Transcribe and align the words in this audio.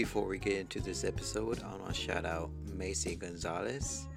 Before 0.00 0.24
we 0.24 0.38
get 0.38 0.56
into 0.56 0.80
this 0.80 1.04
episode, 1.04 1.62
I 1.62 1.76
want 1.76 1.88
to 1.88 2.00
shout 2.00 2.24
out 2.24 2.48
Macy 2.74 3.16
Gonzalez. 3.16 4.08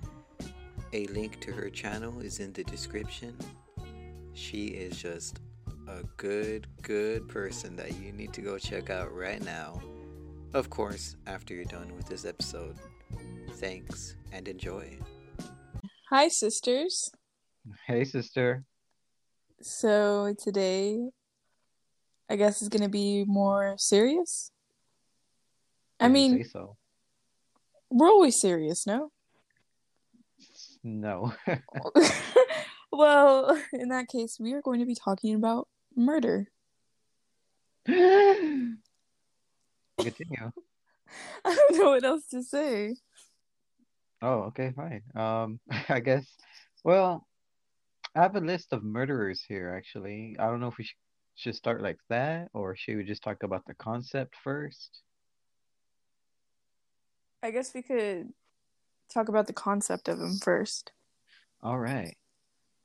A 0.93 1.07
link 1.07 1.41
to 1.41 1.52
her 1.52 1.70
channel 1.70 2.21
is 2.21 2.39
in 2.39 2.54
the 2.54 2.63
description. 2.63 3.36
She 4.31 4.67
is 4.67 4.95
just 4.95 5.41
a 5.89 6.04
good, 6.16 6.67
good 6.84 7.27
person 7.27 7.75
that 7.75 7.99
you 7.99 8.13
need 8.13 8.31
to 8.31 8.39
go 8.39 8.57
check 8.57 8.91
out 8.91 9.13
right 9.13 9.43
now. 9.43 9.81
Of 10.54 10.70
course, 10.70 11.17
after 11.27 11.54
you're 11.54 11.66
done 11.66 11.93
with 11.97 12.07
this 12.07 12.23
episode. 12.23 12.77
Thanks 13.55 14.15
and 14.31 14.47
enjoy. 14.47 14.97
Hi, 16.11 16.29
sisters. 16.29 17.11
Hey, 17.88 18.05
sister. 18.05 18.63
So 19.61 20.34
today, 20.41 21.09
I 22.30 22.38
guess 22.38 22.61
is 22.61 22.70
gonna 22.70 22.88
be 22.88 23.25
more 23.27 23.75
serious. 23.77 24.52
I 26.03 26.09
mean, 26.09 26.43
so. 26.43 26.75
we're 27.89 28.09
always 28.09 28.39
serious, 28.39 28.85
no? 28.85 29.11
No. 30.84 31.34
well, 32.91 33.57
in 33.71 33.89
that 33.89 34.09
case, 34.09 34.38
we 34.39 34.53
are 34.53 34.61
going 34.61 34.80
to 34.81 34.85
be 34.85 34.95
talking 34.95 35.34
about 35.35 35.67
murder. 35.95 36.47
Continue. 37.85 38.77
I 41.45 41.55
don't 41.55 41.77
know 41.77 41.91
what 41.91 42.03
else 42.03 42.27
to 42.31 42.44
say. 42.44 42.95
Oh, 44.22 44.52
okay, 44.52 44.73
fine. 44.75 45.03
Um, 45.16 45.59
I 45.89 45.99
guess. 45.99 46.25
Well, 46.83 47.25
I 48.16 48.22
have 48.23 48.35
a 48.35 48.41
list 48.41 48.73
of 48.73 48.83
murderers 48.83 49.41
here, 49.47 49.73
actually. 49.75 50.35
I 50.38 50.47
don't 50.47 50.59
know 50.59 50.67
if 50.67 50.78
we 50.78 50.83
sh 50.83 50.95
should 51.35 51.56
start 51.56 51.81
like 51.81 51.97
that, 52.09 52.50
or 52.53 52.75
should 52.75 52.97
we 52.97 53.03
just 53.03 53.23
talk 53.23 53.41
about 53.41 53.66
the 53.66 53.73
concept 53.73 54.35
first? 54.44 55.02
I 57.44 57.52
guess 57.52 57.73
we 57.73 57.81
could 57.81 58.30
talk 59.13 59.27
about 59.27 59.47
the 59.47 59.53
concept 59.53 60.08
of 60.08 60.17
him 60.17 60.38
first. 60.41 60.94
All 61.61 61.77
right. 61.77 62.16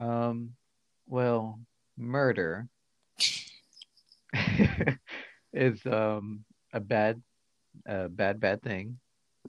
Um, 0.01 0.55
well, 1.07 1.61
murder 1.97 2.69
is 5.53 5.81
um 5.87 6.45
a 6.73 6.81
bad, 6.81 7.23
a 7.87 8.09
bad, 8.09 8.41
bad 8.41 8.61
thing. 8.63 8.99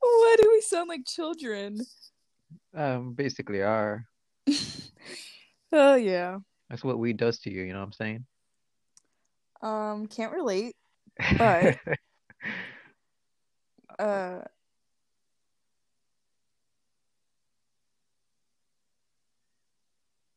Why 0.00 0.36
do 0.40 0.50
we 0.50 0.60
sound 0.60 0.88
like 0.88 1.06
children? 1.06 1.78
Um, 2.74 3.14
basically 3.14 3.62
are. 3.62 4.04
Oh 5.70 5.96
yeah. 5.96 6.38
That's 6.70 6.82
what 6.82 6.98
weed 6.98 7.18
does 7.18 7.40
to 7.40 7.50
you, 7.52 7.60
you 7.62 7.74
know 7.74 7.80
what 7.80 7.84
I'm 7.84 7.92
saying? 7.92 8.24
Um, 9.60 10.06
can't 10.06 10.32
relate. 10.32 10.76
But- 11.36 11.76
Uh, 13.98 14.40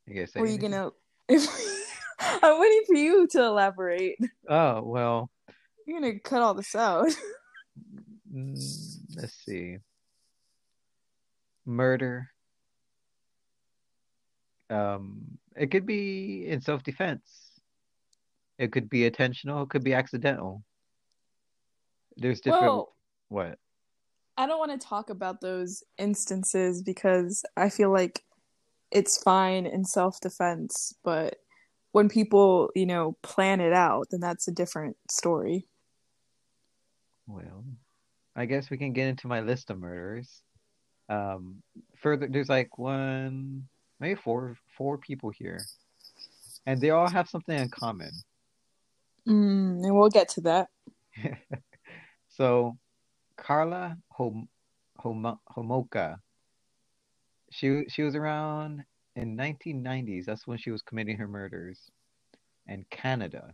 You 0.08 0.28
were 0.36 0.48
you 0.48 0.58
gonna? 0.58 0.90
I'm 1.30 2.60
waiting 2.60 2.84
for 2.88 2.96
you 2.96 3.28
to 3.28 3.44
elaborate. 3.44 4.18
Oh, 4.50 4.82
well, 4.82 5.32
You're 5.86 6.02
gonna 6.02 6.20
cut 6.20 6.42
all 6.42 6.54
this 6.54 6.76
out. 6.76 7.08
mm, 8.34 8.98
let's 9.16 9.34
see. 9.46 9.78
Murder. 11.66 12.30
Um, 14.70 15.38
it 15.56 15.72
could 15.72 15.86
be 15.86 16.48
in 16.48 16.62
self-defense. 16.62 17.22
It 18.58 18.72
could 18.72 18.90
be 18.90 19.06
intentional, 19.06 19.64
it 19.64 19.70
could 19.70 19.84
be 19.84 19.94
accidental. 19.94 20.64
There's 22.18 22.42
different 22.42 22.64
Well, 22.64 22.96
what? 23.32 23.58
I 24.38 24.46
don't 24.46 24.60
want 24.60 24.80
to 24.80 24.88
talk 24.88 25.10
about 25.10 25.40
those 25.40 25.84
instances 25.98 26.82
because 26.82 27.44
I 27.56 27.70
feel 27.70 27.92
like 27.92 28.24
it's 28.92 29.22
fine 29.24 29.66
in 29.66 29.86
self 29.86 30.20
defense, 30.20 30.94
but 31.04 31.38
when 31.94 32.10
people, 32.10 32.72
you 32.76 32.86
know, 32.86 33.18
plan 33.24 33.62
it 33.62 33.74
out, 33.74 34.08
then 34.12 34.20
that's 34.20 34.48
a 34.48 34.52
different 34.52 34.98
story. 35.10 35.66
Well, 37.26 37.64
I 38.36 38.46
guess 38.46 38.70
we 38.70 38.78
can 38.78 38.92
get 38.92 39.08
into 39.08 39.28
my 39.28 39.40
list 39.40 39.70
of 39.70 39.80
murders. 39.80 40.42
Um, 41.08 41.62
further, 42.02 42.28
there's 42.30 42.50
like 42.50 42.78
one, 42.78 43.68
maybe 44.00 44.16
four, 44.16 44.58
four 44.78 44.98
people 44.98 45.30
here, 45.30 45.62
and 46.66 46.82
they 46.82 46.90
all 46.90 47.10
have 47.10 47.30
something 47.30 47.58
in 47.58 47.70
common. 47.70 48.12
Mm, 49.26 49.86
and 49.86 49.96
we'll 49.96 50.10
get 50.10 50.30
to 50.30 50.42
that. 50.42 50.68
So, 52.32 52.78
Karla 53.42 53.98
Hom 54.12 54.48
Hom 55.00 55.40
Homoka, 55.50 56.20
she 57.50 57.86
she 57.90 58.04
was 58.04 58.16
around 58.16 58.86
in 59.16 59.36
1990s. 59.36 60.26
That's 60.26 60.46
when 60.46 60.60
she 60.60 60.72
was 60.72 60.84
committing 60.84 61.18
her 61.18 61.28
murders, 61.28 61.80
in 62.68 62.86
Canada. 62.92 63.54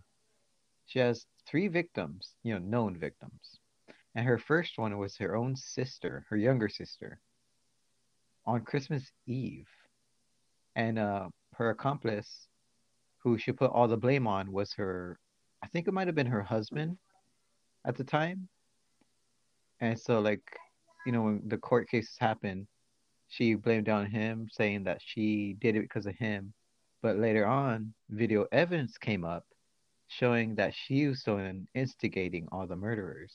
She 0.88 1.00
has 1.00 1.26
three 1.48 1.68
victims, 1.70 2.36
you 2.44 2.54
know, 2.54 2.60
known 2.60 2.98
victims, 2.98 3.60
and 4.14 4.26
her 4.26 4.38
first 4.38 4.78
one 4.78 4.98
was 4.98 5.16
her 5.18 5.36
own 5.36 5.56
sister, 5.56 6.26
her 6.30 6.38
younger 6.38 6.70
sister, 6.70 7.20
on 8.46 8.62
Christmas 8.62 9.12
Eve, 9.26 9.68
and 10.76 11.00
uh, 11.00 11.30
her 11.56 11.70
accomplice, 11.70 12.48
who 13.20 13.38
she 13.38 13.52
put 13.52 13.72
all 13.72 13.88
the 13.88 13.98
blame 13.98 14.28
on, 14.28 14.52
was 14.52 14.74
her, 14.74 15.18
I 15.64 15.68
think 15.68 15.88
it 15.88 15.94
might 15.94 16.08
have 16.08 16.16
been 16.16 16.28
her 16.28 16.44
husband 16.44 16.98
at 17.86 17.96
the 17.96 18.04
time. 18.04 18.50
And 19.80 20.00
so, 20.00 20.20
like, 20.20 20.42
you 21.06 21.12
know, 21.12 21.22
when 21.22 21.42
the 21.46 21.58
court 21.58 21.90
cases 21.90 22.16
happened, 22.20 22.68
she 23.30 23.56
blamed 23.56 23.90
on 23.90 24.06
him, 24.06 24.48
saying 24.52 24.86
that 24.86 25.00
she 25.04 25.56
did 25.60 25.76
it 25.76 25.82
because 25.82 26.06
of 26.06 26.16
him. 26.16 26.54
But 27.02 27.18
later 27.18 27.46
on, 27.46 27.94
video 28.10 28.46
evidence 28.52 28.98
came 28.98 29.24
up 29.24 29.46
showing 30.08 30.56
that 30.56 30.74
she 30.74 31.08
was 31.08 31.22
the 31.24 31.34
one 31.34 31.68
instigating 31.76 32.48
all 32.52 32.66
the 32.66 32.76
murderers. 32.76 33.34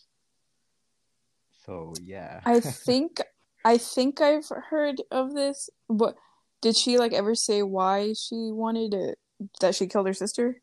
So, 1.65 1.93
yeah. 2.03 2.41
I 2.45 2.61
think 2.61 3.21
I 3.65 3.79
think 3.79 4.21
I've 4.21 4.49
heard 4.71 5.01
of 5.11 5.35
this, 5.35 5.71
but 5.89 6.17
did 6.61 6.77
she 6.77 6.99
like 6.99 7.13
ever 7.13 7.35
say 7.35 7.63
why 7.63 8.15
she 8.15 8.51
wanted 8.51 8.95
it 8.95 9.19
that 9.61 9.75
she 9.75 9.87
killed 9.87 10.07
her 10.07 10.15
sister? 10.15 10.61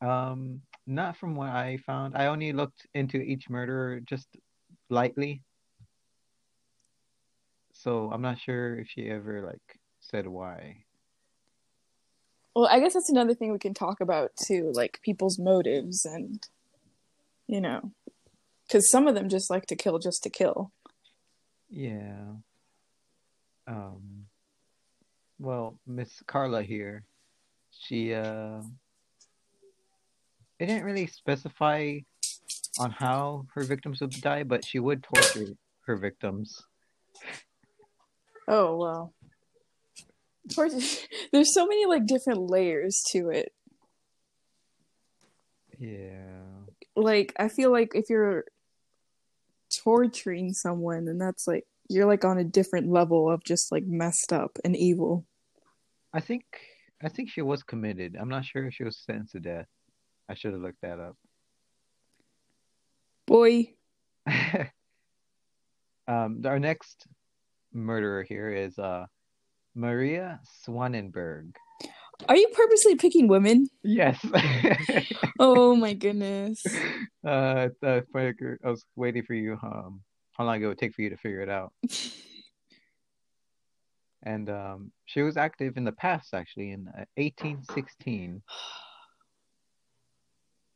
Um, 0.00 0.62
not 0.86 1.16
from 1.16 1.34
what 1.34 1.50
I 1.50 1.78
found. 1.84 2.16
I 2.16 2.26
only 2.26 2.52
looked 2.52 2.86
into 2.94 3.18
each 3.18 3.50
murderer 3.50 4.00
just 4.00 4.28
lightly. 4.88 5.42
So 7.72 8.10
I'm 8.12 8.22
not 8.22 8.40
sure 8.40 8.78
if 8.78 8.88
she 8.88 9.08
ever 9.08 9.42
like 9.42 9.80
said 10.00 10.26
why. 10.26 10.84
Well, 12.54 12.66
I 12.66 12.80
guess 12.80 12.94
that's 12.94 13.10
another 13.10 13.34
thing 13.34 13.52
we 13.52 13.58
can 13.58 13.74
talk 13.74 14.00
about 14.00 14.32
too, 14.36 14.72
like 14.74 15.00
people's 15.02 15.38
motives 15.38 16.04
and 16.04 16.42
you 17.46 17.60
know, 17.60 17.92
cuz 18.70 18.90
some 18.90 19.06
of 19.06 19.14
them 19.14 19.28
just 19.28 19.50
like 19.50 19.66
to 19.66 19.76
kill 19.76 19.98
just 19.98 20.22
to 20.24 20.30
kill. 20.30 20.72
Yeah. 21.70 22.34
Um, 23.66 24.26
well, 25.38 25.78
Miss 25.86 26.22
Karla 26.26 26.62
here, 26.62 27.04
she 27.70 28.14
uh, 28.14 28.62
it 30.58 30.66
didn't 30.66 30.84
really 30.84 31.06
specify 31.06 31.98
on 32.78 32.90
how 32.90 33.46
her 33.54 33.62
victims 33.62 34.00
would 34.00 34.10
die, 34.10 34.42
but 34.42 34.64
she 34.64 34.78
would 34.78 35.02
torture 35.02 35.54
her 35.86 35.96
victims. 35.96 36.62
Oh, 38.46 38.76
well. 38.76 39.14
Torture- 40.54 40.78
There's 41.32 41.52
so 41.54 41.66
many 41.66 41.86
like 41.86 42.06
different 42.06 42.50
layers 42.50 43.02
to 43.12 43.30
it. 43.30 43.52
Yeah. 45.78 46.42
Like 46.96 47.32
I 47.38 47.48
feel 47.48 47.70
like 47.70 47.92
if 47.94 48.06
you're 48.08 48.44
torturing 49.84 50.54
someone 50.54 51.04
then 51.04 51.18
that's 51.18 51.46
like 51.46 51.64
you're 51.90 52.06
like 52.06 52.24
on 52.24 52.38
a 52.38 52.44
different 52.44 52.90
level 52.90 53.30
of 53.30 53.44
just 53.44 53.70
like 53.70 53.84
messed 53.86 54.32
up 54.32 54.58
and 54.64 54.76
evil. 54.76 55.26
I 56.12 56.20
think 56.20 56.44
I 57.02 57.08
think 57.08 57.30
she 57.30 57.42
was 57.42 57.62
committed. 57.62 58.16
I'm 58.18 58.28
not 58.28 58.44
sure 58.44 58.66
if 58.66 58.74
she 58.74 58.84
was 58.84 58.98
sentenced 58.98 59.32
to 59.32 59.40
death. 59.40 59.66
I 60.28 60.34
should 60.34 60.52
have 60.52 60.62
looked 60.62 60.80
that 60.82 60.98
up. 60.98 61.16
Boy, 63.28 63.74
um, 66.08 66.40
our 66.46 66.58
next 66.58 67.06
murderer 67.74 68.22
here 68.22 68.50
is 68.50 68.78
uh, 68.78 69.04
Maria 69.74 70.40
Swanenburg. 70.66 71.54
are 72.26 72.36
you 72.38 72.48
purposely 72.54 72.94
picking 72.94 73.28
women? 73.28 73.68
Yes. 73.82 74.18
Oh 75.38 75.76
my 75.76 75.92
goodness. 75.92 76.64
uh, 77.22 77.68
I 77.82 78.02
was 78.64 78.84
waiting 78.96 79.22
for 79.24 79.34
you. 79.34 79.58
Um, 79.62 80.00
how 80.32 80.44
long 80.46 80.62
it 80.62 80.66
would 80.66 80.78
take 80.78 80.94
for 80.94 81.02
you 81.02 81.10
to 81.10 81.18
figure 81.18 81.42
it 81.42 81.50
out? 81.50 81.74
And 84.24 84.50
um, 84.50 84.90
she 85.04 85.22
was 85.22 85.36
active 85.36 85.76
in 85.76 85.84
the 85.84 85.92
past, 85.92 86.34
actually, 86.34 86.72
in 86.72 86.88
uh, 86.88 87.04
1816. 87.14 88.42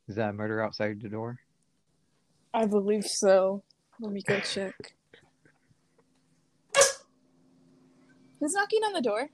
Is 0.07 0.15
that 0.15 0.31
a 0.31 0.33
murder 0.33 0.63
outside 0.63 1.03
the 1.03 1.09
door? 1.09 1.41
I 2.55 2.67
believe 2.67 3.05
so. 3.05 3.63
Let 4.01 4.13
me 4.13 4.23
go 4.23 4.39
check. 4.41 4.75
Who's 8.41 8.55
knocking 8.55 8.83
on 8.83 8.93
the 8.93 9.01
door? 9.01 9.29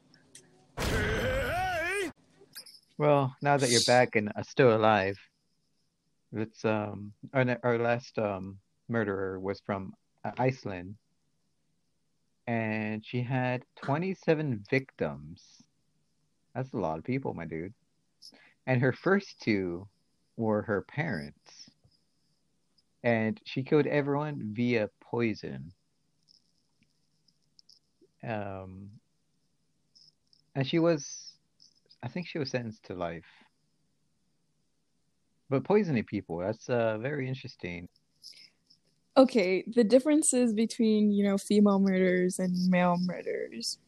Well, 2.99 3.35
now 3.43 3.57
that 3.57 3.71
you're 3.71 3.81
back 3.87 4.17
and 4.17 4.31
uh, 4.37 4.43
still 4.43 4.77
alive, 4.77 5.17
let's 6.33 6.65
um 6.65 7.13
our 7.33 7.59
our 7.63 7.79
last 7.79 8.19
um 8.19 8.59
murderer 8.89 9.39
was 9.41 9.61
from 9.65 9.95
uh, 10.25 10.33
Iceland, 10.39 10.97
and 12.47 13.05
she 13.05 13.23
had 13.23 13.63
27 13.83 14.65
victims. 14.71 15.43
That's 16.55 16.73
a 16.73 16.79
lot 16.79 16.99
of 16.99 17.05
people, 17.05 17.35
my 17.35 17.45
dude. 17.45 17.73
And 18.67 18.81
her 18.83 18.93
first 18.93 19.41
two 19.41 19.87
were 20.37 20.63
her 20.63 20.83
parents, 20.83 21.68
and 23.03 23.41
she 23.45 23.63
killed 23.63 23.87
everyone 23.87 24.53
via 24.53 24.91
poison. 25.01 25.73
Um, 28.27 28.89
and 30.55 30.67
she 30.67 30.79
was, 30.79 31.33
I 32.03 32.09
think 32.09 32.27
she 32.27 32.39
was 32.39 32.51
sentenced 32.51 32.85
to 32.85 32.95
life. 32.95 33.25
But 35.51 35.65
poisoning 35.65 36.05
people, 36.05 36.39
that's 36.39 36.69
uh, 36.69 36.99
very 36.99 37.29
interesting. 37.29 37.89
Okay, 39.17 39.65
the 39.67 39.85
differences 39.85 40.53
between, 40.53 41.11
you 41.11 41.25
know, 41.25 41.39
female 41.39 41.79
murders 41.79 42.39
and 42.39 42.69
male 42.69 42.99
murders. 43.01 43.79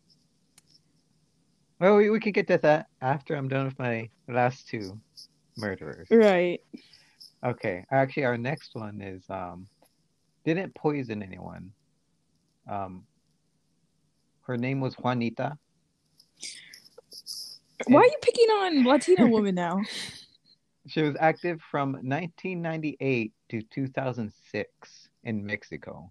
Well, 1.78 1.96
we, 1.96 2.10
we 2.10 2.20
could 2.20 2.34
get 2.34 2.46
to 2.48 2.58
that 2.58 2.86
after 3.00 3.34
I'm 3.34 3.48
done 3.48 3.66
with 3.66 3.78
my 3.78 4.08
last 4.28 4.68
two 4.68 4.98
murderers. 5.56 6.08
Right. 6.10 6.60
Okay, 7.44 7.84
actually, 7.90 8.24
our 8.24 8.36
next 8.36 8.74
one 8.74 9.00
is 9.00 9.24
um, 9.30 9.66
didn't 10.44 10.74
poison 10.74 11.22
anyone. 11.22 11.72
Um, 12.68 13.04
her 14.42 14.58
name 14.58 14.80
was 14.80 14.94
Juanita. 14.98 15.56
Why 17.86 18.00
are 18.00 18.04
you 18.04 18.16
picking 18.20 18.48
on 18.48 18.84
Latina 18.84 19.26
woman 19.28 19.54
now? 19.54 19.80
She 20.86 21.02
was 21.02 21.16
active 21.18 21.60
from 21.70 21.92
1998 21.92 23.32
to 23.50 23.62
2006 23.62 25.08
in 25.24 25.46
Mexico. 25.46 26.10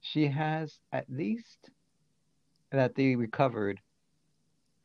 She 0.00 0.26
has 0.28 0.78
at 0.92 1.06
least 1.08 1.70
that 2.70 2.94
they 2.94 3.16
recovered 3.16 3.80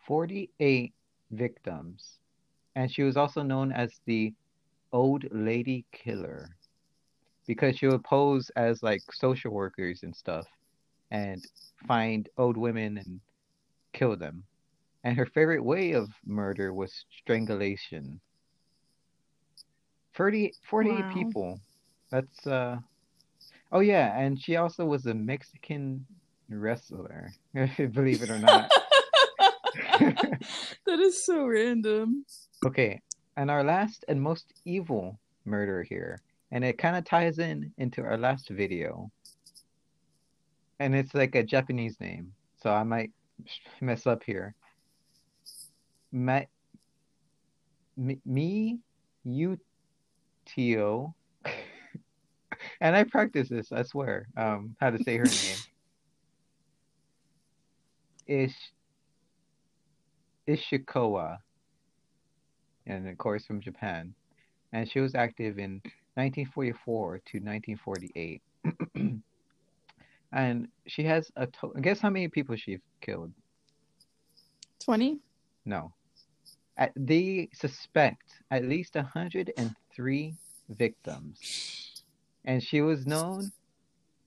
48 0.07 0.94
victims, 1.31 2.19
and 2.75 2.92
she 2.92 3.04
was 3.04 3.18
also 3.18 3.44
known 3.44 3.72
as 3.72 3.92
the 4.06 4.34
Old 4.93 5.25
Lady 5.31 5.85
Killer 5.91 6.49
because 7.47 7.77
she 7.77 7.88
would 7.88 8.03
pose 8.03 8.49
as 8.55 8.83
like 8.83 9.01
social 9.11 9.51
workers 9.51 10.03
and 10.03 10.15
stuff 10.15 10.45
and 11.11 11.43
find 11.88 12.29
old 12.38 12.57
women 12.57 12.97
and 12.97 13.19
kill 13.93 14.15
them. 14.15 14.43
And 15.03 15.17
her 15.17 15.25
favorite 15.25 15.63
way 15.63 15.93
of 15.93 16.09
murder 16.25 16.73
was 16.73 17.05
strangulation. 17.21 18.21
30, 20.15 20.53
48 20.69 21.03
Wow. 21.03 21.09
people. 21.13 21.59
That's 22.11 22.47
uh 22.47 22.77
Oh 23.71 23.79
yeah, 23.79 24.17
and 24.19 24.39
she 24.39 24.57
also 24.57 24.85
was 24.85 25.05
a 25.05 25.13
Mexican 25.13 26.05
wrestler, 26.49 27.33
believe 27.53 28.21
it 28.21 28.29
or 28.29 28.38
not. 28.38 28.69
that 30.85 30.99
is 30.99 31.25
so 31.25 31.45
random. 31.47 32.25
Okay, 32.65 32.99
and 33.41 33.49
our 33.49 33.63
last 33.63 34.05
and 34.07 34.21
most 34.21 34.53
evil 34.65 35.17
murder 35.45 35.81
here, 35.81 36.21
and 36.51 36.63
it 36.63 36.77
kind 36.77 36.95
of 36.95 37.03
ties 37.03 37.39
in 37.39 37.73
into 37.79 38.03
our 38.03 38.15
last 38.15 38.49
video. 38.49 39.11
And 40.79 40.93
it's 40.93 41.15
like 41.15 41.33
a 41.33 41.41
Japanese 41.41 41.99
name, 41.99 42.33
so 42.61 42.69
I 42.69 42.83
might 42.83 43.09
mess 43.81 44.05
up 44.05 44.21
here. 44.23 44.53
Ma- 46.11 46.45
Mi, 47.97 48.19
Mi 48.25 48.77
Utio. 49.25 51.15
and 52.79 52.95
I 52.95 53.03
practice 53.05 53.49
this, 53.49 53.71
I 53.71 53.81
swear, 53.81 54.27
um, 54.38 54.75
how 54.79 54.91
to 54.91 55.03
say 55.03 55.17
her 55.17 55.25
name. 55.25 55.57
Ish 58.27 58.71
Ishikawa 60.47 61.39
and 62.91 63.07
of 63.07 63.17
course 63.17 63.45
from 63.45 63.61
Japan. 63.61 64.13
And 64.73 64.89
she 64.89 64.99
was 64.99 65.15
active 65.15 65.57
in 65.57 65.81
1944 66.15 67.21
to 67.25 67.38
1948. 67.39 68.41
and 70.33 70.67
she 70.88 71.03
has 71.03 71.31
a 71.35 71.47
to- 71.47 71.73
guess 71.81 71.99
how 71.99 72.09
many 72.09 72.27
people 72.27 72.55
she 72.55 72.79
killed? 73.01 73.31
20? 74.83 75.19
No. 75.65 75.93
At, 76.77 76.91
they 76.95 77.49
suspect 77.53 78.23
at 78.49 78.65
least 78.65 78.95
103 78.95 80.33
victims. 80.69 82.03
And 82.45 82.63
she 82.63 82.81
was 82.81 83.05
known 83.05 83.51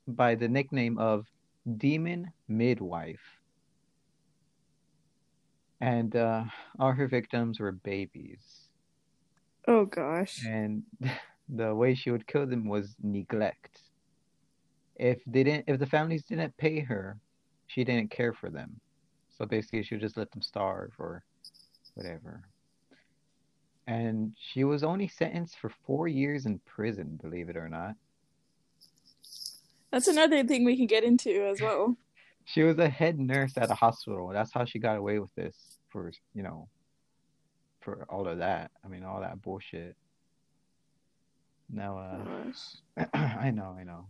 by 0.07 0.35
the 0.35 0.49
nickname 0.49 0.99
of 0.99 1.27
Demon 1.79 2.31
Midwife. 2.49 3.25
And 5.85 6.17
uh, 6.17 6.45
all 6.79 6.93
her 6.93 7.07
victims 7.07 7.61
were 7.61 7.73
babies. 7.73 8.71
Oh 9.69 9.85
gosh. 9.85 10.43
and 10.47 10.83
the 11.49 11.75
way 11.75 11.95
she 11.95 12.11
would 12.11 12.27
kill 12.27 12.47
them 12.47 12.67
was 12.67 12.97
neglect. 13.03 13.83
If 14.97 15.19
they 15.27 15.45
didn't, 15.45 15.67
if 15.69 15.79
the 15.79 15.87
families 15.87 16.25
didn't 16.25 16.57
pay 16.57 16.81
her, 16.81 17.19
she 17.67 17.85
didn't 17.85 18.11
care 18.11 18.33
for 18.33 18.49
them. 18.49 18.81
So 19.37 19.45
basically, 19.45 19.83
she 19.83 19.97
would 19.97 20.01
just 20.01 20.17
let 20.17 20.31
them 20.31 20.41
starve 20.41 20.93
or 20.99 21.23
whatever. 21.93 22.41
And 23.87 24.33
she 24.39 24.65
was 24.65 24.83
only 24.85 25.09
sentenced 25.09 25.59
for 25.59 25.71
four 25.87 26.09
years 26.09 26.47
in 26.47 26.61
prison, 26.61 27.19
believe 27.21 27.51
it 27.51 27.59
or 27.59 27.69
not. 27.69 27.95
That's 29.91 30.09
another 30.09 30.45
thing 30.45 30.65
we 30.65 30.79
can 30.79 30.87
get 30.87 31.05
into 31.05 31.45
as 31.45 31.61
well. 31.61 31.99
She 32.45 32.63
was 32.63 32.79
a 32.79 32.89
head 32.89 33.19
nurse 33.19 33.57
at 33.57 33.71
a 33.71 33.75
hospital. 33.75 34.29
That's 34.29 34.53
how 34.53 34.65
she 34.65 34.79
got 34.79 34.97
away 34.97 35.19
with 35.19 35.35
this 35.35 35.57
for, 35.91 36.13
you 36.35 36.43
know, 36.43 36.69
for 37.81 38.07
all 38.09 38.29
of 38.29 38.39
that. 38.39 38.71
I 38.85 38.89
mean, 38.89 39.03
all 39.03 39.21
that 39.21 39.41
bullshit. 39.41 39.97
Now, 41.71 41.99
uh, 41.99 42.19
Gosh. 42.25 43.09
I 43.15 43.51
know, 43.51 43.77
I 43.79 43.85
know. 43.85 44.07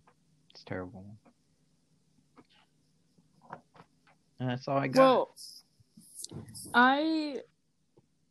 It's 0.50 0.64
terrible. 0.64 1.04
And 4.40 4.50
that's 4.50 4.66
all 4.66 4.78
I 4.78 4.88
got. 4.88 5.00
Well, 5.00 5.34
I, 6.74 7.40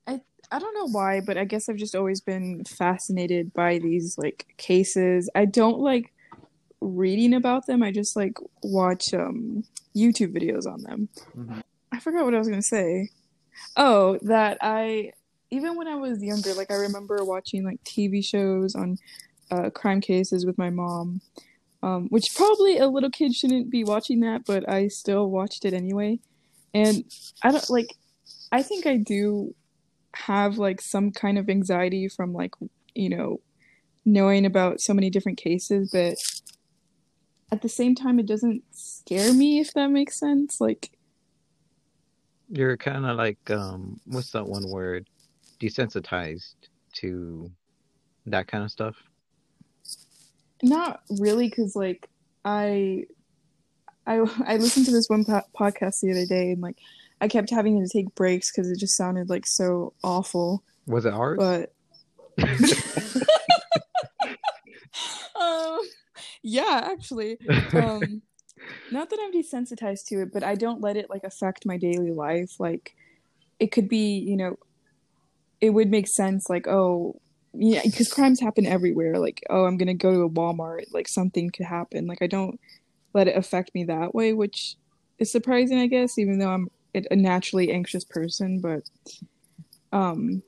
I, 0.05 0.21
I 0.51 0.59
don't 0.59 0.73
know 0.75 0.89
why, 0.89 1.21
but 1.21 1.37
I 1.37 1.45
guess 1.45 1.69
I've 1.69 1.77
just 1.77 1.95
always 1.95 2.19
been 2.19 2.63
fascinated 2.65 3.53
by 3.53 3.79
these 3.79 4.17
like 4.17 4.47
cases. 4.57 5.29
I 5.33 5.45
don't 5.45 5.79
like 5.79 6.11
reading 6.83 7.33
about 7.33 7.65
them. 7.65 7.81
I 7.81 7.91
just 7.91 8.15
like 8.15 8.37
watch 8.61 9.13
um 9.13 9.63
YouTube 9.95 10.35
videos 10.37 10.65
on 10.65 10.81
them. 10.81 11.09
Mhm. 11.35 11.61
I 11.91 11.99
forgot 11.99 12.25
what 12.25 12.35
I 12.35 12.39
was 12.39 12.47
gonna 12.49 12.61
say. 12.61 13.09
Oh, 13.77 14.17
that 14.23 14.57
I 14.61 15.11
even 15.51 15.75
when 15.75 15.87
I 15.87 15.95
was 15.95 16.21
younger, 16.23 16.53
like 16.53 16.71
I 16.71 16.75
remember 16.75 17.23
watching 17.23 17.63
like 17.63 17.83
TV 17.83 18.25
shows 18.25 18.75
on 18.75 18.97
uh, 19.51 19.69
crime 19.69 20.01
cases 20.01 20.45
with 20.45 20.57
my 20.57 20.71
mom, 20.71 21.21
um, 21.83 22.07
which 22.09 22.33
probably 22.35 22.79
a 22.79 22.87
little 22.87 23.11
kid 23.11 23.35
shouldn't 23.35 23.69
be 23.69 23.83
watching 23.83 24.21
that, 24.21 24.45
but 24.45 24.67
I 24.67 24.87
still 24.87 25.29
watched 25.29 25.63
it 25.63 25.73
anyway. 25.73 26.19
And 26.73 27.03
I 27.43 27.51
don't 27.51 27.69
like, 27.69 27.95
I 28.51 28.63
think 28.63 28.87
I 28.87 28.97
do 28.97 29.53
have 30.15 30.57
like 30.57 30.81
some 30.81 31.11
kind 31.11 31.37
of 31.37 31.49
anxiety 31.49 32.07
from 32.07 32.33
like, 32.33 32.53
you 32.95 33.09
know, 33.09 33.41
knowing 34.05 34.45
about 34.47 34.81
so 34.81 34.93
many 34.93 35.11
different 35.11 35.37
cases, 35.37 35.91
but 35.93 36.15
at 37.53 37.61
the 37.61 37.69
same 37.69 37.93
time, 37.93 38.19
it 38.19 38.25
doesn't 38.25 38.63
scare 38.71 39.31
me 39.31 39.59
if 39.59 39.75
that 39.75 39.91
makes 39.91 40.19
sense. 40.19 40.59
Like, 40.59 40.89
You're 42.49 42.77
kind 42.77 43.05
of 43.05 43.15
like, 43.15 43.51
um, 43.51 43.99
what's 44.05 44.31
that 44.31 44.47
one 44.47 44.67
word? 44.71 45.07
Desensitized 45.61 46.55
to 46.93 47.51
that 48.25 48.47
kind 48.47 48.63
of 48.63 48.71
stuff. 48.71 48.95
Not 50.63 51.01
really, 51.19 51.47
because 51.47 51.75
like 51.75 52.09
I, 52.43 53.05
I 54.07 54.25
I 54.47 54.57
listened 54.57 54.87
to 54.87 54.91
this 54.91 55.07
one 55.07 55.23
po- 55.23 55.43
podcast 55.55 55.99
the 55.99 56.09
other 56.09 56.25
day, 56.25 56.53
and 56.53 56.61
like 56.61 56.79
I 57.21 57.27
kept 57.27 57.51
having 57.51 57.79
to 57.83 57.87
take 57.87 58.15
breaks 58.15 58.51
because 58.51 58.71
it 58.71 58.79
just 58.79 58.97
sounded 58.97 59.29
like 59.29 59.45
so 59.45 59.93
awful. 60.03 60.63
Was 60.87 61.05
it 61.05 61.13
ours? 61.13 61.37
But 61.37 61.71
um, 65.39 65.79
yeah, 66.43 66.89
actually, 66.91 67.39
um, 67.73 68.21
not 68.91 69.09
that 69.09 69.19
I'm 69.21 69.33
desensitized 69.33 70.05
to 70.07 70.21
it, 70.21 70.33
but 70.33 70.43
I 70.43 70.55
don't 70.55 70.81
let 70.81 70.97
it 70.97 71.09
like 71.09 71.23
affect 71.23 71.65
my 71.65 71.77
daily 71.77 72.11
life. 72.11 72.59
Like 72.59 72.95
it 73.59 73.71
could 73.71 73.89
be, 73.89 74.19
you 74.19 74.37
know, 74.37 74.57
it 75.61 75.71
would 75.71 75.89
make 75.89 76.07
sense. 76.07 76.49
Like, 76.49 76.67
oh, 76.67 77.19
yeah, 77.53 77.81
because 77.83 78.11
crimes 78.11 78.39
happen 78.39 78.65
everywhere. 78.65 79.17
Like, 79.19 79.41
oh, 79.49 79.65
I'm 79.65 79.77
gonna 79.77 79.93
go 79.93 80.11
to 80.11 80.23
a 80.23 80.29
Walmart. 80.29 80.85
Like, 80.91 81.07
something 81.07 81.49
could 81.49 81.65
happen. 81.65 82.07
Like, 82.07 82.21
I 82.21 82.27
don't 82.27 82.59
let 83.13 83.27
it 83.27 83.37
affect 83.37 83.73
me 83.73 83.85
that 83.85 84.13
way, 84.13 84.33
which 84.33 84.75
is 85.19 85.31
surprising, 85.31 85.79
I 85.79 85.87
guess, 85.87 86.17
even 86.17 86.39
though 86.39 86.49
I'm 86.49 86.69
a 86.93 87.15
naturally 87.15 87.71
anxious 87.71 88.03
person. 88.03 88.59
But, 88.59 88.83
um, 89.91 90.43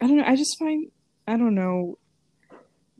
I 0.00 0.08
don't 0.08 0.16
know. 0.16 0.24
I 0.26 0.34
just 0.34 0.58
find 0.58 0.90
I 1.28 1.36
don't 1.36 1.54
know 1.54 1.98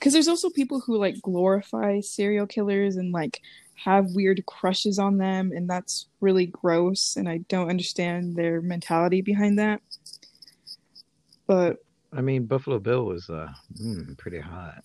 because 0.03 0.15
there's 0.15 0.27
also 0.27 0.51
people 0.51 0.81
who 0.81 0.99
like 0.99 1.23
glorify 1.23 2.01
serial 2.01 2.45
killers 2.45 2.97
and 2.97 3.13
like 3.13 3.41
have 3.77 4.11
weird 4.11 4.45
crushes 4.47 4.99
on 4.99 5.19
them 5.19 5.53
and 5.55 5.71
that's 5.71 6.07
really 6.21 6.47
gross 6.47 7.15
and 7.15 7.29
i 7.29 7.39
don't 7.49 7.71
understand 7.71 8.35
their 8.35 8.61
mentality 8.61 9.21
behind 9.21 9.61
that 9.61 9.81
but 11.47 11.77
I 12.15 12.21
mean, 12.21 12.45
Buffalo 12.45 12.79
Bill 12.79 13.07
was 13.07 13.31
uh, 13.31 13.49
mm, 13.81 14.19
pretty 14.19 14.39
hot. 14.39 14.85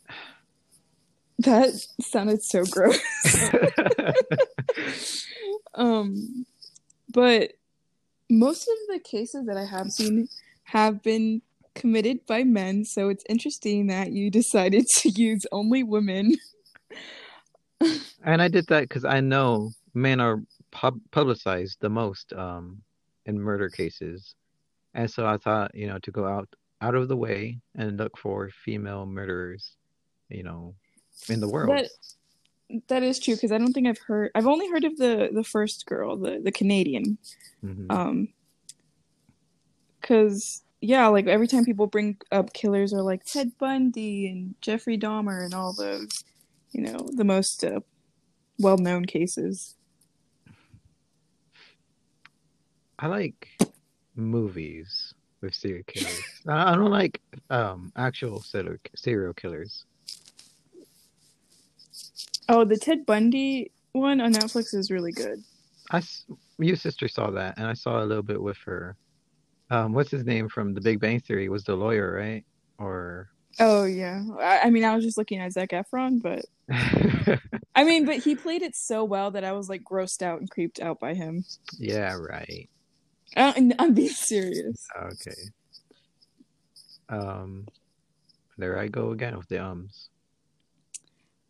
that 1.40 1.74
sounded 2.00 2.42
so 2.44 2.64
gross 2.66 3.00
um 5.74 6.46
but 7.12 7.54
most 8.30 8.68
of 8.68 8.94
the 8.94 9.00
cases 9.00 9.48
that 9.48 9.58
i 9.58 9.66
have 9.66 9.92
seen 9.92 10.30
have 10.64 11.02
been 11.02 11.42
committed 11.80 12.26
by 12.26 12.44
men 12.44 12.84
so 12.84 13.10
it's 13.10 13.24
interesting 13.30 13.88
that 13.88 14.12
you 14.12 14.30
decided 14.30 14.86
to 14.96 15.10
use 15.10 15.46
only 15.52 15.84
women 15.84 16.34
and 18.24 18.42
I 18.42 18.48
did 18.48 18.68
that 18.68 18.82
because 18.82 19.06
I 19.06 19.20
know 19.20 19.72
men 19.94 20.20
are 20.20 20.42
pub- 20.72 21.02
publicized 21.12 21.78
the 21.80 21.90
most 21.90 22.34
um, 22.34 22.82
in 23.26 23.40
murder 23.40 23.70
cases, 23.70 24.36
and 24.94 25.10
so 25.10 25.26
I 25.26 25.38
thought, 25.38 25.74
you 25.76 25.88
know, 25.88 26.00
to 26.00 26.12
go 26.12 26.28
out 26.28 26.50
out 26.82 26.96
of 26.96 27.08
the 27.08 27.18
way 27.18 27.60
and 27.76 27.98
look 27.98 28.18
for 28.18 28.50
female 28.50 29.06
murderers, 29.06 29.76
you 30.30 30.44
know, 30.44 30.76
in 31.30 31.40
the 31.40 31.48
world. 31.48 31.70
That 31.70 31.90
that 32.90 33.04
is 33.04 33.20
true 33.20 33.36
because 33.36 33.52
I 33.52 33.58
don't 33.58 33.74
think 33.74 33.88
I've 33.88 34.00
heard. 34.00 34.32
I've 34.36 34.48
only 34.48 34.70
heard 34.70 34.84
of 34.84 34.98
the 34.98 35.30
the 35.34 35.44
first 35.44 35.86
girl, 35.86 36.18
the 36.18 36.40
the 36.44 36.52
Canadian. 36.52 37.18
Mhm. 37.64 37.92
Um, 37.92 38.28
because 40.02 40.64
yeah, 40.82 41.08
like 41.08 41.28
every 41.28 41.48
time 41.48 41.66
people 41.66 41.88
bring 41.88 42.18
up 42.32 42.54
killers 42.54 42.94
or 42.94 43.02
like 43.02 43.24
Ted 43.26 43.52
Bundy 43.58 44.28
and 44.28 44.56
Jeffrey 44.62 44.98
Dahmer 44.98 45.44
and 45.44 45.54
all 45.54 45.74
those, 45.74 46.24
you 46.72 46.82
know, 46.82 47.08
the 47.14 47.24
most 47.24 47.64
uh, 47.64 47.80
well 48.60 48.78
known 48.78 49.06
cases. 49.06 49.76
I 53.00 53.08
like 53.08 53.48
movies 54.16 55.14
with 55.42 55.56
serial 55.56 55.84
killers. 55.88 56.24
I 56.48 56.74
I 56.74 56.76
don't 56.76 56.92
like 56.92 57.22
um, 57.50 57.92
actual 57.96 58.42
serial 58.42 58.78
serial 58.96 59.34
killers. 59.34 59.86
Oh, 62.50 62.64
the 62.64 62.78
Ted 62.78 63.06
Bundy 63.06 63.72
one 63.94 64.22
on 64.22 64.34
Netflix 64.34 64.74
is 64.74 64.92
really 64.92 65.12
good. 65.12 65.44
I 65.92 66.02
your 66.60 66.76
sister 66.76 67.08
saw 67.08 67.32
that, 67.32 67.58
and 67.58 67.68
I 67.68 67.74
saw 67.74 68.04
a 68.04 68.06
little 68.06 68.24
bit 68.24 68.42
with 68.42 68.58
her. 68.66 68.96
Um, 69.70 69.94
what's 69.94 70.12
his 70.12 70.26
name 70.26 70.50
from 70.50 70.74
The 70.74 70.82
Big 70.82 71.00
Bang 71.00 71.20
Theory? 71.20 71.50
Was 71.50 71.64
the 71.64 71.76
lawyer 71.76 72.14
right? 72.14 72.46
Or 72.78 73.30
Oh 73.60 73.86
yeah, 73.86 74.24
I, 74.40 74.60
I 74.66 74.70
mean, 74.70 74.84
I 74.84 74.96
was 74.96 75.04
just 75.04 75.18
looking 75.18 75.40
at 75.40 75.52
Zac 75.52 75.70
Efron, 75.70 76.22
but 76.22 76.46
I 77.76 77.84
mean, 77.84 78.06
but 78.06 78.18
he 78.18 78.36
played 78.36 78.62
it 78.62 78.76
so 78.76 79.04
well 79.04 79.32
that 79.32 79.44
I 79.44 79.54
was 79.54 79.68
like 79.68 79.84
grossed 79.84 80.22
out 80.22 80.40
and 80.40 80.50
creeped 80.50 80.80
out 80.80 81.00
by 81.00 81.14
him. 81.14 81.44
yeah, 81.78 82.14
right. 82.14 82.70
Uh, 83.36 83.54
I'm 83.80 83.94
being 83.94 84.10
serious. 84.10 84.88
Okay. 84.96 85.32
Um, 87.10 87.68
there 88.58 88.78
I 88.78 88.88
go 88.88 89.12
again 89.12 89.38
with 89.38 89.48
the 89.48 89.64
ums. 89.64 90.10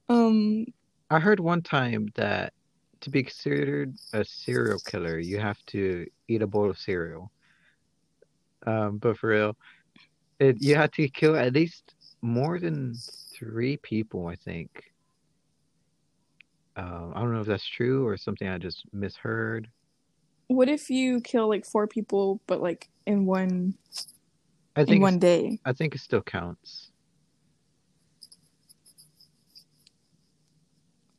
Um, 0.10 0.66
I 1.10 1.20
heard 1.20 1.40
one 1.40 1.62
time 1.62 2.08
that 2.16 2.54
to 3.02 3.10
be 3.10 3.24
considered 3.24 3.96
a 4.14 4.24
serial 4.24 4.80
killer, 4.80 5.20
you 5.20 5.40
have 5.40 5.58
to 5.68 6.08
eat 6.28 6.42
a 6.42 6.48
bowl 6.48 6.70
of 6.70 6.78
cereal. 6.78 7.32
Um, 8.66 8.98
but 8.98 9.18
for 9.18 9.30
real, 9.30 9.58
it 10.40 10.58
you 10.60 10.76
have 10.76 10.92
to 10.92 11.08
kill 11.10 11.36
at 11.36 11.54
least 11.54 11.96
more 12.22 12.60
than 12.60 12.94
three 13.38 13.78
people, 13.78 14.28
I 14.28 14.36
think. 14.36 14.70
Um, 16.76 17.14
I 17.16 17.22
don't 17.22 17.34
know 17.34 17.42
if 17.42 17.48
that's 17.48 17.68
true 17.68 18.06
or 18.06 18.18
something 18.18 18.48
I 18.48 18.58
just 18.58 18.84
misheard. 18.94 19.68
what 20.48 20.70
if 20.70 20.90
you 20.90 21.22
kill 21.22 21.50
like 21.50 21.66
four 21.66 21.88
people, 21.88 22.40
but 22.48 22.62
like 22.62 22.88
in 23.06 23.26
one 23.26 23.74
I 24.76 24.82
in 24.82 24.88
think 24.88 25.02
one 25.02 25.20
day? 25.20 25.60
I 25.66 25.74
think 25.74 25.96
it 25.96 26.02
still 26.02 26.22
counts. 26.22 26.92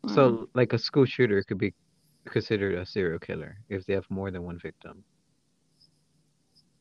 Um, 0.04 0.14
So, 0.14 0.49
like 0.54 0.73
a 0.73 0.78
school 0.78 1.04
shooter 1.04 1.42
could 1.42 1.59
be 1.59 1.75
considered 2.25 2.75
a 2.78 2.87
serial 2.87 3.18
killer 3.18 3.59
if 3.68 3.85
they 3.87 3.95
have 3.95 4.07
more 4.11 4.30
than 4.30 4.45
one 4.45 4.59
victim. 4.59 5.04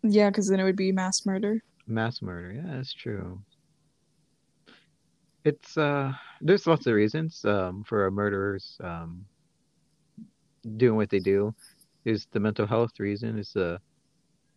Yeah, 0.03 0.29
because 0.29 0.47
then 0.47 0.59
it 0.59 0.63
would 0.63 0.75
be 0.75 0.91
mass 0.91 1.25
murder. 1.25 1.61
Mass 1.87 2.21
murder, 2.21 2.51
yeah, 2.51 2.75
that's 2.75 2.93
true. 2.93 3.41
It's 5.43 5.77
uh, 5.77 6.11
there's 6.41 6.67
lots 6.67 6.87
of 6.87 6.93
reasons 6.93 7.45
um 7.45 7.83
for 7.87 8.09
murderers 8.11 8.77
um 8.83 9.25
doing 10.75 10.95
what 10.97 11.09
they 11.09 11.19
do. 11.19 11.53
There's 12.03 12.27
the 12.31 12.39
mental 12.39 12.67
health 12.67 12.99
reason. 12.99 13.37
It's 13.37 13.53
the 13.53 13.79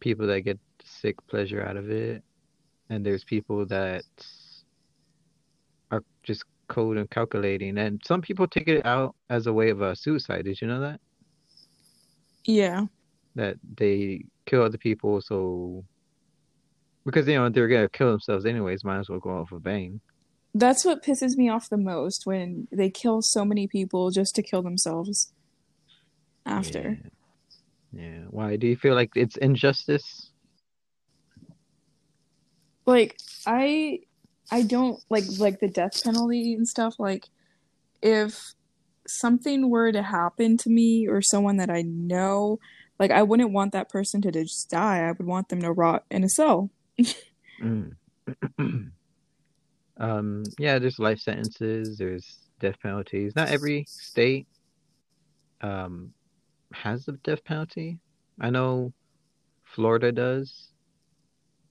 people 0.00 0.26
that 0.26 0.40
get 0.40 0.58
sick 0.84 1.16
pleasure 1.28 1.62
out 1.62 1.76
of 1.76 1.90
it, 1.90 2.22
and 2.88 3.04
there's 3.04 3.24
people 3.24 3.66
that 3.66 4.04
are 5.90 6.02
just 6.22 6.44
cold 6.68 6.96
and 6.96 7.10
calculating, 7.10 7.78
and 7.78 8.00
some 8.04 8.20
people 8.20 8.46
take 8.46 8.68
it 8.68 8.84
out 8.84 9.14
as 9.28 9.46
a 9.46 9.52
way 9.52 9.70
of 9.70 9.80
a 9.82 9.94
suicide. 9.94 10.44
Did 10.44 10.60
you 10.60 10.68
know 10.68 10.80
that? 10.80 11.00
Yeah, 12.44 12.86
that 13.34 13.56
they 13.76 14.24
kill 14.50 14.62
other 14.62 14.78
people 14.78 15.20
so 15.20 15.84
because 17.06 17.26
you 17.28 17.34
know 17.34 17.48
they're 17.48 17.68
gonna 17.68 17.88
kill 17.88 18.10
themselves 18.10 18.44
anyways 18.44 18.84
might 18.84 18.98
as 18.98 19.08
well 19.08 19.20
go 19.20 19.30
off 19.30 19.52
a 19.52 19.60
bang 19.60 20.00
that's 20.54 20.84
what 20.84 21.04
pisses 21.04 21.36
me 21.36 21.48
off 21.48 21.70
the 21.70 21.76
most 21.76 22.26
when 22.26 22.66
they 22.72 22.90
kill 22.90 23.22
so 23.22 23.44
many 23.44 23.68
people 23.68 24.10
just 24.10 24.34
to 24.34 24.42
kill 24.42 24.62
themselves 24.62 25.32
after. 26.44 26.98
yeah. 27.92 28.02
yeah 28.02 28.24
why 28.30 28.56
do 28.56 28.66
you 28.66 28.76
feel 28.76 28.94
like 28.94 29.10
it's 29.14 29.36
injustice 29.36 30.32
like 32.86 33.16
i 33.46 34.00
i 34.50 34.62
don't 34.62 35.00
like 35.08 35.24
like 35.38 35.60
the 35.60 35.68
death 35.68 36.02
penalty 36.02 36.54
and 36.54 36.66
stuff 36.66 36.94
like 36.98 37.28
if 38.02 38.54
something 39.06 39.70
were 39.70 39.92
to 39.92 40.02
happen 40.02 40.56
to 40.56 40.70
me 40.70 41.06
or 41.06 41.22
someone 41.22 41.56
that 41.58 41.70
i 41.70 41.82
know 41.82 42.58
like 43.00 43.10
i 43.10 43.22
wouldn't 43.22 43.50
want 43.50 43.72
that 43.72 43.88
person 43.88 44.20
to 44.22 44.30
just 44.30 44.70
die. 44.70 44.98
I 45.08 45.10
would 45.10 45.26
want 45.26 45.48
them 45.48 45.62
to 45.62 45.72
rot 45.72 46.04
in 46.10 46.22
a 46.22 46.28
cell. 46.28 46.70
Mm. 47.60 47.92
um 49.98 50.44
yeah 50.58 50.78
there's 50.78 50.98
life 50.98 51.18
sentences 51.18 51.98
there's 51.98 52.38
death 52.60 52.76
penalties. 52.80 53.34
Not 53.34 53.48
every 53.48 53.84
state 53.88 54.46
um 55.62 56.12
has 56.72 57.06
the 57.06 57.12
death 57.24 57.42
penalty. 57.44 57.98
I 58.40 58.50
know 58.50 58.92
florida 59.64 60.12
does. 60.12 60.68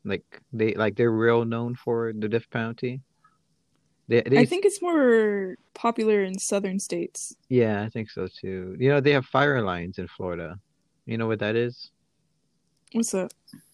Like 0.04 0.26
they 0.52 0.74
like 0.74 0.96
they're 0.96 1.12
real 1.12 1.46
known 1.46 1.76
for 1.76 2.12
the 2.18 2.28
death 2.28 2.50
penalty. 2.50 3.02
They, 4.08 4.22
they 4.22 4.40
i 4.40 4.46
think 4.46 4.66
it's 4.66 4.82
more 4.82 5.56
popular 5.76 6.24
in 6.24 6.40
southern 6.40 6.80
states. 6.80 7.36
Yeah, 7.50 7.84
I 7.84 7.90
think 7.90 8.10
so 8.10 8.28
too. 8.28 8.76
You 8.80 8.90
know, 8.90 9.00
they 9.00 9.12
have 9.12 9.26
fire 9.28 9.62
lines 9.62 10.00
in 10.00 10.08
Florida. 10.08 10.58
You 11.10 11.18
know 11.18 11.26
what 11.26 11.40
that 11.40 11.56
is? 11.56 11.90
what's 12.94 13.12
that 13.12 13.34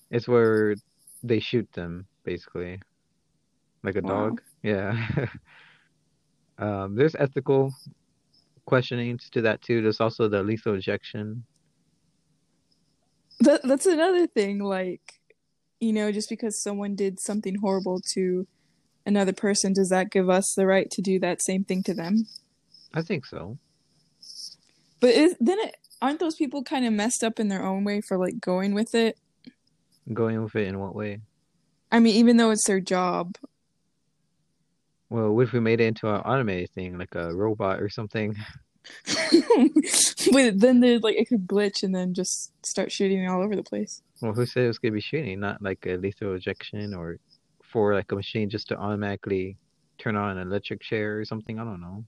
It's 0.10 0.25
where 0.25 0.75
they 1.22 1.42
shoot 1.42 1.70
them, 1.74 2.08
basically. 2.24 2.80
Like 3.84 3.98
a 3.98 4.01
Wow. 4.01 4.30
dog. 4.30 4.42
Yeah. 4.63 5.27
um, 6.58 6.96
there's 6.96 7.13
ethical 7.15 7.74
questionings 8.65 9.30
to 9.32 9.42
that 9.42 9.62
too. 9.62 9.82
There's 9.82 10.00
also 10.00 10.30
the 10.30 10.44
lethal 10.44 10.75
injection. 10.75 11.44
that, 13.42 13.60
that's 13.63 13.86
another 13.86 14.27
thing 14.27 14.60
like 14.60 15.20
you 15.82 15.92
know 15.92 16.10
just 16.10 16.30
because 16.30 16.63
someone 16.63 16.96
did 16.96 17.20
something 17.20 17.56
horrible 17.56 18.00
to 18.13 18.48
another 19.06 19.34
person 19.34 19.74
does 19.74 19.89
that 19.89 20.10
give 20.10 20.30
us 20.30 20.54
the 20.56 20.65
right 20.65 20.89
to 20.89 21.01
do 21.01 21.20
that 21.20 21.44
same 21.44 21.65
thing 21.65 21.84
to 21.84 21.94
them 21.94 22.25
I 22.94 23.01
think 23.01 23.25
so. 23.25 23.58
But 25.01 25.10
is, 25.10 25.36
then 25.42 25.60
it, 25.60 25.75
aren't 26.02 26.20
those 26.20 26.36
people 26.36 26.64
kind 26.64 26.86
of 26.86 26.94
messed 26.94 27.24
up 27.24 27.40
in 27.40 27.48
their 27.48 27.64
own 27.64 27.84
way 27.84 28.02
for 28.02 28.18
like 28.18 28.40
going 28.40 28.74
with 28.74 28.94
it? 28.96 29.18
Going 30.14 30.42
with 30.44 30.56
it 30.56 30.68
in 30.68 30.80
what 30.80 30.96
way? 30.96 31.22
I 31.92 32.00
mean, 32.00 32.16
even 32.16 32.38
though 32.38 32.52
it's 32.52 32.68
their 32.68 32.80
job. 32.80 33.36
Well, 35.10 35.32
what 35.32 35.48
if 35.48 35.54
we 35.54 35.60
made 35.60 35.80
it 35.80 35.86
into 35.86 36.10
an 36.10 36.22
automated 36.22 36.72
thing, 36.72 36.98
like 36.98 37.16
a 37.16 37.34
robot 37.34 37.82
or 37.82 37.90
something? 37.90 38.36
but 40.32 40.60
then 40.60 40.80
they 40.80 40.98
like 41.00 41.16
it 41.16 41.28
could 41.28 41.48
glitch 41.48 41.84
and 41.84 41.94
then 41.94 42.14
just 42.14 42.52
start 42.66 42.92
shooting 42.92 43.28
all 43.28 43.42
over 43.42 43.56
the 43.56 43.64
place. 43.64 44.02
Well, 44.22 44.34
who 44.34 44.46
said 44.46 44.66
it 44.66 44.68
was 44.68 44.80
gonna 44.80 44.94
be 44.94 45.02
shooting? 45.02 45.40
Not 45.40 45.62
like 45.62 45.86
a 45.88 45.96
lethal 45.96 46.34
injection 46.34 46.94
or 46.94 47.18
for 47.64 47.94
like 47.94 48.12
a 48.12 48.16
machine 48.16 48.50
just 48.50 48.68
to 48.70 48.78
automatically 48.78 49.58
turn 49.98 50.16
on 50.16 50.38
an 50.38 50.48
electric 50.48 50.82
chair 50.82 51.20
or 51.20 51.25
something. 51.25 51.60
I 51.60 51.64
don't 51.64 51.82
know. 51.82 52.06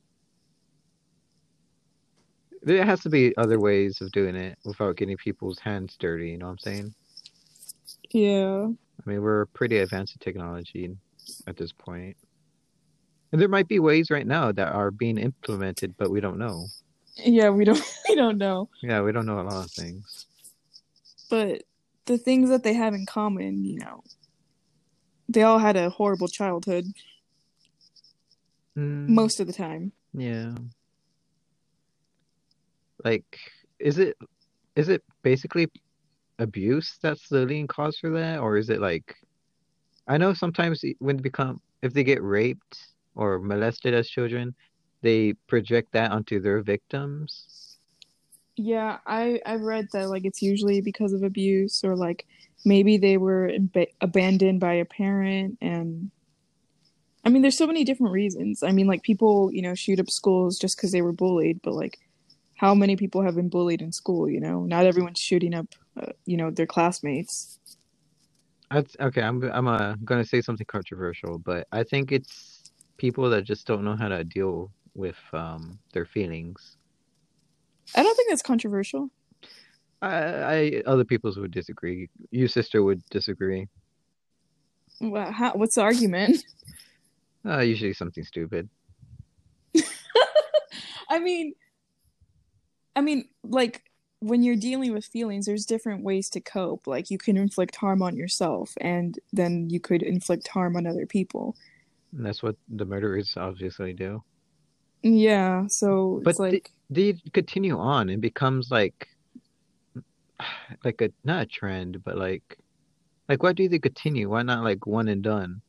There 2.64 2.84
has 2.86 3.02
to 3.02 3.10
be 3.10 3.36
other 3.38 3.60
ways 3.60 4.02
of 4.02 4.12
doing 4.12 4.36
it 4.36 4.58
without 4.66 4.96
getting 4.98 5.18
people's 5.18 5.60
hands 5.60 5.96
dirty, 6.00 6.32
you 6.32 6.38
know 6.38 6.48
what 6.48 6.54
I'm 6.54 6.58
saying? 6.60 6.96
Yeah. 8.12 8.68
I 8.68 9.10
mean, 9.10 9.22
we're 9.22 9.46
pretty 9.48 9.78
advanced 9.78 10.16
in 10.16 10.20
technology 10.20 10.96
at 11.46 11.56
this 11.58 11.72
point. 11.72 12.18
And 13.32 13.42
there 13.42 13.50
might 13.50 13.68
be 13.68 13.80
ways 13.80 14.10
right 14.10 14.26
now 14.26 14.52
that 14.54 14.74
are 14.74 14.92
being 14.92 15.18
implemented, 15.18 15.96
but 15.98 16.10
we 16.10 16.20
don't 16.22 16.40
know. 16.40 16.66
Yeah, 17.18 17.50
we 17.50 17.66
don't 17.66 17.82
we 18.10 18.16
don't 18.16 18.38
know. 18.38 18.70
Yeah, 18.82 19.02
we 19.02 19.12
don't 19.12 19.26
know 19.26 19.40
a 19.40 19.44
lot 19.44 19.66
of 19.66 19.72
things. 19.72 20.26
But 21.30 21.64
the 22.06 22.18
things 22.18 22.50
that 22.50 22.64
they 22.64 22.74
have 22.74 22.94
in 22.94 23.06
common, 23.06 23.66
you 23.66 23.80
know, 23.80 24.04
they 25.28 25.44
all 25.44 25.60
had 25.60 25.76
a 25.78 25.90
horrible 25.90 26.28
childhood 26.28 26.86
Mm, 28.78 29.10
most 29.10 29.40
of 29.40 29.48
the 29.48 29.54
time. 29.54 29.92
yeah. 30.14 30.54
Like, 33.04 33.26
is 33.80 34.00
it 34.00 34.18
is 34.76 34.90
it 34.90 35.04
basically 35.24 35.68
abuse 36.40 36.98
that's 37.02 37.28
the 37.30 37.40
leading 37.40 37.68
cause 37.68 37.98
for 37.98 38.12
that, 38.12 38.40
or 38.40 38.58
is 38.58 38.70
it 38.70 38.80
like, 38.80 39.16
I 40.08 40.18
know 40.18 40.34
sometimes 40.34 40.84
when 41.00 41.18
they 41.18 41.22
become 41.22 41.62
if 41.82 41.94
they 41.94 42.04
get 42.04 42.22
raped 42.22 42.78
or 43.16 43.40
molested 43.40 43.94
as 43.94 44.10
children, 44.10 44.56
they 45.02 45.34
project 45.48 45.92
that 45.94 46.12
onto 46.12 46.40
their 46.40 46.62
victims. 46.62 47.78
Yeah, 48.56 48.98
I 49.06 49.40
I've 49.46 49.62
read 49.62 49.90
that 49.94 50.10
like 50.10 50.26
it's 50.26 50.42
usually 50.42 50.82
because 50.82 51.14
of 51.14 51.24
abuse 51.24 51.84
or 51.84 51.96
like 51.96 52.26
maybe 52.66 52.98
they 52.98 53.18
were 53.18 53.50
ab- 53.50 53.94
abandoned 54.02 54.60
by 54.60 54.74
a 54.74 54.86
parent 54.86 55.58
and 55.62 56.10
I 57.24 57.30
mean 57.30 57.42
there's 57.44 57.58
so 57.58 57.68
many 57.68 57.84
different 57.84 58.14
reasons. 58.14 58.64
I 58.64 58.72
mean 58.72 58.88
like 58.88 59.04
people, 59.04 59.52
you 59.54 59.62
know, 59.62 59.76
shoot 59.76 60.00
up 60.00 60.10
schools 60.10 60.58
just 60.58 60.78
because 60.78 60.92
they 60.92 61.04
were 61.04 61.12
bullied, 61.12 61.62
but 61.62 61.74
like 61.74 62.00
how 62.58 62.74
many 62.76 62.96
people 62.96 63.22
have 63.22 63.36
been 63.36 63.50
bullied 63.50 63.82
in 63.82 63.92
school, 63.92 64.30
you 64.30 64.40
know? 64.40 64.66
Not 64.66 64.86
everyone's 64.86 65.20
shooting 65.20 65.54
up 65.54 65.68
uh, 66.00 66.12
you 66.26 66.38
know, 66.38 66.52
their 66.52 66.66
classmates. 66.68 67.60
That's 68.70 68.96
okay. 69.00 69.22
I'm 69.22 69.42
I'm 69.44 69.68
uh, 69.68 69.96
gonna 70.04 70.26
say 70.26 70.42
something 70.42 70.66
controversial, 70.68 71.40
but 71.40 71.68
I 71.72 71.84
think 71.84 72.12
it's 72.12 72.72
people 72.98 73.30
that 73.30 73.44
just 73.44 73.66
don't 73.66 73.84
know 73.84 73.96
how 73.96 74.10
to 74.10 74.24
deal 74.24 74.72
with 74.94 75.18
um 75.34 75.80
their 75.94 76.06
feelings. 76.06 76.78
I 77.96 78.04
don't 78.04 78.16
think 78.16 78.30
that's 78.30 78.42
controversial. 78.42 79.10
I, 80.02 80.16
I 80.16 80.84
other 80.86 81.06
peoples 81.06 81.38
would 81.38 81.52
disagree. 81.52 82.10
You 82.30 82.48
sister 82.48 82.84
would 82.84 83.02
disagree. 83.10 83.68
Well, 85.00 85.32
how, 85.32 85.54
what's 85.54 85.76
the 85.76 85.82
argument? 85.82 86.44
Uh, 87.46 87.60
usually 87.60 87.94
something 87.94 88.26
stupid. 88.26 88.68
I 91.10 91.20
mean, 91.20 91.54
I 92.98 93.02
mean, 93.02 93.26
like 93.44 93.84
when 94.22 94.42
you're 94.42 94.56
dealing 94.56 94.92
with 94.92 95.06
feelings, 95.06 95.46
there's 95.46 95.68
different 95.68 96.04
ways 96.04 96.30
to 96.32 96.42
cope. 96.42 96.88
Like 96.88 97.12
you 97.12 97.20
can 97.20 97.38
inflict 97.38 97.76
harm 97.76 98.02
on 98.02 98.18
yourself, 98.18 98.74
and 98.82 99.20
then 99.32 99.70
you 99.70 99.80
could 99.80 100.02
inflict 100.02 100.48
harm 100.48 100.76
on 100.76 100.88
other 100.88 101.06
people. 101.06 101.56
And 102.12 102.26
that's 102.26 102.42
what 102.42 102.56
the 102.68 102.86
murderers 102.86 103.36
obviously 103.38 103.94
do. 103.94 104.24
Yeah, 105.04 105.68
so 105.68 106.22
But 106.24 106.40
like, 106.40 106.72
They 106.90 107.14
continue 107.34 107.78
on 107.78 108.10
and 108.10 108.20
becomes 108.20 108.72
like 108.72 109.08
like 110.84 111.02
a 111.02 111.12
not 111.24 111.44
a 111.44 111.46
trend, 111.46 112.04
but 112.04 112.18
like 112.18 112.58
like 113.30 113.44
why 113.44 113.54
do 113.54 113.70
they 113.70 113.80
continue? 113.80 114.30
Why 114.30 114.42
not 114.42 114.64
like 114.64 114.88
one 114.88 115.08
and 115.08 115.22
done? 115.22 115.62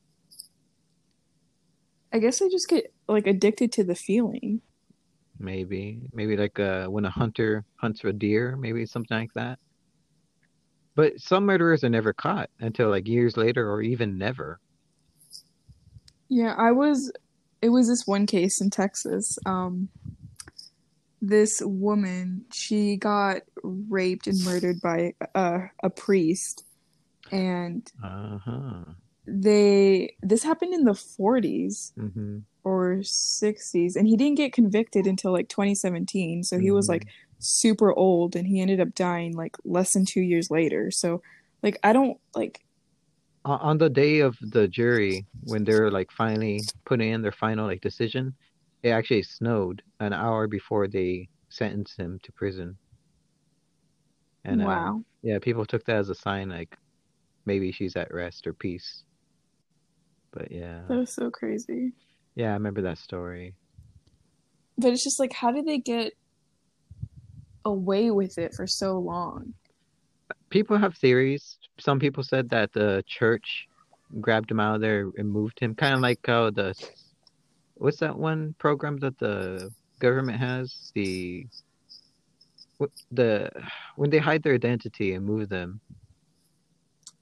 I 2.12 2.18
guess 2.20 2.40
I 2.40 2.48
just 2.48 2.68
get 2.68 2.92
like 3.06 3.26
addicted 3.26 3.72
to 3.72 3.84
the 3.84 3.94
feeling. 3.94 4.62
Maybe 5.38 6.08
maybe 6.12 6.36
like 6.36 6.58
uh 6.58 6.86
when 6.86 7.04
a 7.04 7.10
hunter 7.10 7.64
hunts 7.76 8.02
a 8.04 8.12
deer, 8.12 8.56
maybe 8.56 8.86
something 8.86 9.16
like 9.16 9.32
that. 9.34 9.58
But 10.94 11.20
some 11.20 11.46
murderers 11.46 11.84
are 11.84 11.88
never 11.88 12.12
caught 12.12 12.50
until 12.58 12.90
like 12.90 13.06
years 13.06 13.36
later 13.36 13.70
or 13.70 13.82
even 13.82 14.18
never. 14.18 14.58
Yeah, 16.28 16.54
I 16.58 16.72
was. 16.72 17.12
It 17.62 17.70
was 17.70 17.88
this 17.88 18.06
one 18.06 18.26
case 18.26 18.60
in 18.60 18.70
Texas. 18.70 19.38
Um, 19.46 19.88
this 21.20 21.60
woman, 21.64 22.44
she 22.52 22.96
got 22.96 23.42
raped 23.62 24.26
and 24.26 24.42
murdered 24.44 24.80
by 24.80 25.14
a, 25.34 25.62
a 25.82 25.90
priest, 25.90 26.64
and 27.32 27.90
Uh-huh. 28.02 28.84
They 29.28 30.14
this 30.22 30.42
happened 30.42 30.74
in 30.74 30.84
the 30.84 30.94
40s 30.94 31.92
Mm-hmm. 31.98 32.38
or 32.64 32.98
60s 33.02 33.96
and 33.96 34.06
he 34.06 34.16
didn't 34.16 34.36
get 34.36 34.52
convicted 34.52 35.06
until 35.06 35.32
like 35.32 35.48
2017 35.48 36.42
so 36.44 36.58
he 36.58 36.70
was 36.70 36.86
Mhm. 36.86 36.90
like 36.90 37.06
super 37.38 37.92
old 37.92 38.34
and 38.36 38.46
he 38.46 38.60
ended 38.60 38.80
up 38.80 38.94
dying 38.94 39.34
like 39.34 39.56
less 39.64 39.92
than 39.92 40.04
2 40.04 40.20
years 40.20 40.50
later 40.50 40.90
so 40.90 41.20
like 41.62 41.78
I 41.82 41.92
don't 41.92 42.18
like 42.34 42.60
on 43.44 43.58
on 43.60 43.78
the 43.78 43.90
day 43.90 44.20
of 44.20 44.36
the 44.40 44.66
jury 44.68 45.26
when 45.44 45.64
they're 45.64 45.90
like 45.90 46.10
finally 46.10 46.60
putting 46.84 47.10
in 47.12 47.22
their 47.22 47.32
final 47.32 47.66
like 47.66 47.80
decision 47.80 48.34
it 48.82 48.90
actually 48.90 49.22
snowed 49.22 49.82
an 50.00 50.12
hour 50.12 50.46
before 50.48 50.88
they 50.88 51.28
sentenced 51.50 51.98
him 51.98 52.18
to 52.22 52.32
prison 52.32 52.78
and 54.44 54.60
uh, 54.62 54.66
wow 54.66 55.02
yeah 55.22 55.38
people 55.38 55.64
took 55.66 55.84
that 55.84 55.96
as 55.96 56.10
a 56.10 56.14
sign 56.14 56.48
like 56.48 56.76
maybe 57.46 57.72
she's 57.72 57.96
at 57.96 58.12
rest 58.12 58.46
or 58.46 58.52
peace 58.54 59.04
but 60.38 60.52
yeah. 60.52 60.82
That 60.88 60.98
was 60.98 61.12
so 61.12 61.30
crazy. 61.30 61.92
Yeah 62.34 62.50
i 62.50 62.52
remember 62.52 62.82
that 62.82 62.98
story. 62.98 63.54
But 64.78 64.92
it's 64.92 65.02
just 65.02 65.18
like 65.18 65.32
how 65.32 65.50
did 65.50 65.66
they 65.66 65.78
get 65.78 66.12
away 67.64 68.10
with 68.10 68.38
it 68.38 68.54
for 68.54 68.66
so 68.66 68.98
long? 68.98 69.54
People 70.50 70.78
have 70.78 70.94
theories. 70.96 71.58
Some 71.78 71.98
people 71.98 72.22
said 72.22 72.48
that 72.50 72.72
the 72.72 73.04
church 73.06 73.68
grabbed 74.20 74.50
him 74.50 74.60
out 74.60 74.76
of 74.76 74.80
there 74.80 75.10
and 75.16 75.28
moved 75.30 75.58
him. 75.58 75.74
Kind 75.74 75.94
of 75.94 76.00
like 76.00 76.20
how 76.24 76.50
the 76.50 76.74
what's 77.74 77.98
that 77.98 78.16
one 78.16 78.54
program 78.58 78.98
that 78.98 79.18
the 79.18 79.70
government 79.98 80.38
has? 80.38 80.92
The 80.94 81.46
the 83.10 83.50
when 83.96 84.10
they 84.10 84.18
hide 84.18 84.44
their 84.44 84.54
identity 84.54 85.14
and 85.14 85.26
move 85.26 85.48
them 85.48 85.80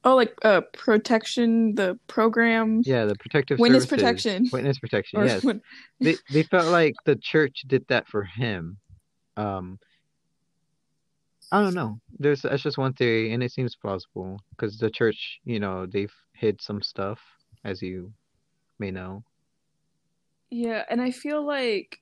oh 0.07 0.17
like 0.17 0.33
uh 0.43 0.63
protection 0.73 1.75
the 1.75 1.99
program 2.07 2.81
yeah 2.87 3.05
the 3.05 3.17
protective 3.17 3.59
Witness 3.59 3.85
services. 3.85 3.99
protection. 4.23 4.49
witness 4.53 4.79
protection 4.79 5.21
or 5.21 5.25
yes 5.27 5.45
when- 5.45 5.61
they 6.01 6.17
they 6.33 6.45
felt 6.45 6.67
like 6.73 6.95
the 7.05 7.17
church 7.17 7.65
did 7.67 7.85
that 7.89 8.09
for 8.09 8.23
him 8.25 8.79
um 9.37 9.79
I 11.53 11.63
don't 11.63 11.75
know. 11.75 12.01
There's 12.19 12.43
that's 12.43 12.61
just 12.65 12.77
one 12.77 12.93
theory, 12.95 13.33
and 13.33 13.41
it 13.41 13.53
seems 13.53 13.77
plausible 13.77 14.41
because 14.51 14.79
the 14.79 14.91
church, 14.91 15.39
you 15.45 15.61
know, 15.61 15.87
they've 15.87 16.13
hid 16.33 16.61
some 16.61 16.83
stuff, 16.83 17.21
as 17.65 17.81
you 17.81 18.13
may 18.81 18.91
know. 18.91 19.23
Yeah, 20.51 20.83
and 20.91 21.01
I 21.01 21.13
feel 21.13 21.47
like 21.47 22.01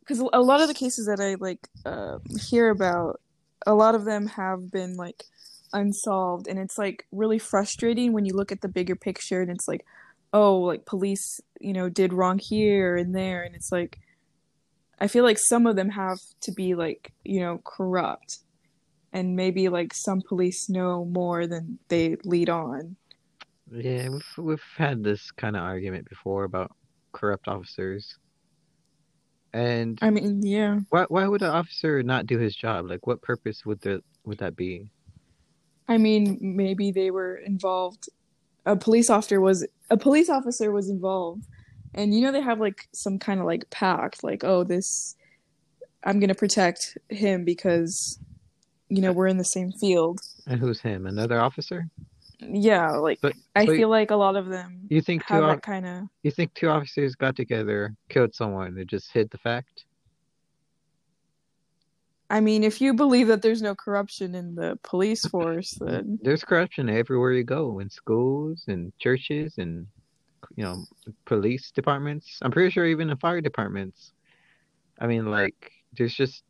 because 0.00 0.18
a 0.32 0.40
lot 0.40 0.62
of 0.62 0.68
the 0.68 0.74
cases 0.74 1.04
that 1.08 1.20
I 1.20 1.34
like 1.34 1.68
uh, 1.84 2.20
hear 2.40 2.70
about, 2.70 3.20
a 3.66 3.74
lot 3.74 3.94
of 3.94 4.06
them 4.06 4.26
have 4.28 4.70
been 4.70 4.96
like 4.96 5.24
unsolved, 5.74 6.48
and 6.48 6.58
it's 6.58 6.78
like 6.78 7.06
really 7.12 7.38
frustrating 7.38 8.12
when 8.12 8.24
you 8.24 8.34
look 8.34 8.52
at 8.52 8.62
the 8.62 8.68
bigger 8.68 8.96
picture 8.96 9.42
and 9.42 9.50
it's 9.50 9.68
like, 9.68 9.84
oh, 10.32 10.60
like 10.60 10.86
police, 10.86 11.40
you 11.60 11.72
know, 11.72 11.88
did 11.88 12.12
wrong 12.12 12.38
here 12.38 12.96
and 12.96 13.14
there, 13.14 13.42
and 13.42 13.54
it's 13.54 13.70
like, 13.70 13.98
I 15.00 15.08
feel 15.08 15.24
like 15.24 15.38
some 15.38 15.66
of 15.66 15.76
them 15.76 15.90
have 15.90 16.18
to 16.42 16.52
be 16.52 16.74
like, 16.74 17.12
you 17.24 17.40
know, 17.40 17.60
corrupt, 17.64 18.38
and 19.12 19.36
maybe 19.36 19.68
like 19.68 19.92
some 19.92 20.22
police 20.26 20.70
know 20.70 21.04
more 21.04 21.46
than 21.46 21.78
they 21.88 22.16
lead 22.24 22.48
on. 22.48 22.96
Yeah, 23.70 24.08
we've 24.08 24.34
we've 24.38 24.62
had 24.76 25.02
this 25.02 25.30
kind 25.30 25.56
of 25.56 25.62
argument 25.62 26.08
before 26.08 26.44
about 26.44 26.72
corrupt 27.12 27.48
officers. 27.48 28.18
And 29.52 29.98
I 30.02 30.10
mean, 30.10 30.42
yeah. 30.42 30.80
why 30.90 31.06
why 31.08 31.26
would 31.26 31.42
an 31.42 31.50
officer 31.50 32.02
not 32.02 32.26
do 32.26 32.38
his 32.38 32.56
job? 32.56 32.90
Like, 32.90 33.06
what 33.06 33.22
purpose 33.22 33.64
would 33.64 33.80
there 33.80 34.00
would 34.24 34.38
that 34.38 34.56
be? 34.56 34.90
I 35.88 35.98
mean, 35.98 36.38
maybe 36.40 36.90
they 36.90 37.10
were 37.10 37.36
involved. 37.36 38.08
A 38.66 38.76
police 38.76 39.10
officer 39.10 39.40
was 39.40 39.66
a 39.90 39.96
police 39.96 40.30
officer 40.30 40.72
was 40.72 40.88
involved, 40.88 41.44
and 41.94 42.14
you 42.14 42.22
know 42.22 42.32
they 42.32 42.40
have 42.40 42.58
like 42.60 42.88
some 42.92 43.18
kind 43.18 43.40
of 43.40 43.46
like 43.46 43.68
pact, 43.70 44.24
like 44.24 44.42
oh 44.44 44.64
this, 44.64 45.16
I'm 46.04 46.18
gonna 46.20 46.34
protect 46.34 46.96
him 47.10 47.44
because, 47.44 48.18
you 48.88 49.02
know 49.02 49.12
we're 49.12 49.26
in 49.26 49.36
the 49.38 49.44
same 49.44 49.70
field. 49.72 50.20
And 50.46 50.58
who's 50.60 50.80
him? 50.80 51.06
Another 51.06 51.40
officer? 51.40 51.88
Yeah, 52.40 52.90
like 52.92 53.20
But 53.20 53.34
I 53.54 53.62
you- 53.62 53.76
feel 53.76 53.88
like 53.90 54.10
a 54.10 54.16
lot 54.16 54.36
of 54.36 54.48
them 54.48 54.80
You 54.88 55.00
think 55.00 55.26
two 55.26 55.34
have 55.34 55.44
that 55.46 55.62
kind 55.62 55.86
of. 55.86 56.02
you 56.22 56.30
think 56.30 56.52
two 56.54 56.68
officers 56.68 57.14
got 57.14 57.36
together, 57.36 57.94
killed 58.08 58.34
someone, 58.34 58.76
and 58.78 58.88
just 58.88 59.12
hid 59.12 59.30
the 59.30 59.38
fact? 59.38 59.84
I 62.34 62.40
mean, 62.40 62.64
if 62.64 62.80
you 62.80 62.94
believe 62.94 63.28
that 63.28 63.42
there's 63.42 63.62
no 63.62 63.76
corruption 63.76 64.34
in 64.34 64.56
the 64.56 64.76
police 64.82 65.24
force, 65.24 65.70
then 65.80 66.18
There's 66.20 66.42
corruption 66.42 66.88
everywhere 66.88 67.30
you 67.30 67.44
go, 67.44 67.78
in 67.78 67.88
schools 67.88 68.64
and 68.66 68.92
churches 68.98 69.58
and 69.58 69.86
you 70.56 70.64
know, 70.64 70.84
police 71.26 71.70
departments. 71.70 72.38
I'm 72.42 72.50
pretty 72.50 72.70
sure 72.70 72.86
even 72.86 73.08
in 73.08 73.16
fire 73.18 73.40
departments. 73.40 74.14
I 74.98 75.06
mean, 75.06 75.30
like 75.30 75.70
there's 75.96 76.12
just 76.12 76.42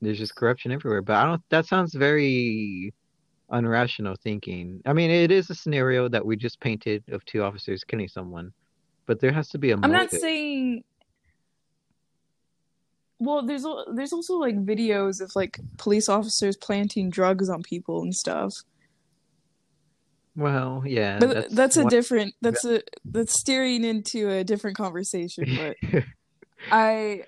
there's 0.00 0.18
just 0.18 0.36
corruption 0.36 0.70
everywhere. 0.70 1.02
But 1.02 1.16
I 1.16 1.24
don't. 1.24 1.42
That 1.48 1.66
sounds 1.66 1.92
very 1.92 2.94
unrational 3.50 4.16
thinking. 4.20 4.80
I 4.86 4.92
mean, 4.92 5.10
it 5.10 5.32
is 5.32 5.50
a 5.50 5.56
scenario 5.56 6.08
that 6.08 6.24
we 6.24 6.36
just 6.36 6.60
painted 6.60 7.02
of 7.10 7.24
two 7.24 7.42
officers 7.42 7.82
killing 7.82 8.06
someone, 8.06 8.52
but 9.06 9.18
there 9.18 9.32
has 9.32 9.48
to 9.48 9.58
be 9.58 9.72
a 9.72 9.74
I'm 9.74 9.90
not 9.90 10.12
saying. 10.12 10.84
Well, 13.24 13.44
there's 13.46 13.64
there's 13.94 14.12
also 14.12 14.34
like 14.34 14.56
videos 14.56 15.20
of 15.20 15.30
like 15.34 15.58
police 15.78 16.08
officers 16.08 16.56
planting 16.56 17.08
drugs 17.08 17.48
on 17.48 17.62
people 17.62 18.02
and 18.02 18.14
stuff. 18.14 18.52
Well, 20.36 20.82
yeah, 20.84 21.18
But 21.20 21.50
that's, 21.50 21.76
a 21.76 21.84
one- 21.84 21.90
different. 21.90 22.34
That's 22.42 22.64
a 22.64 22.82
that's 23.04 23.38
steering 23.38 23.84
into 23.84 24.28
a 24.28 24.44
different 24.44 24.76
conversation. 24.76 25.56
But 25.56 25.76
I 26.70 27.24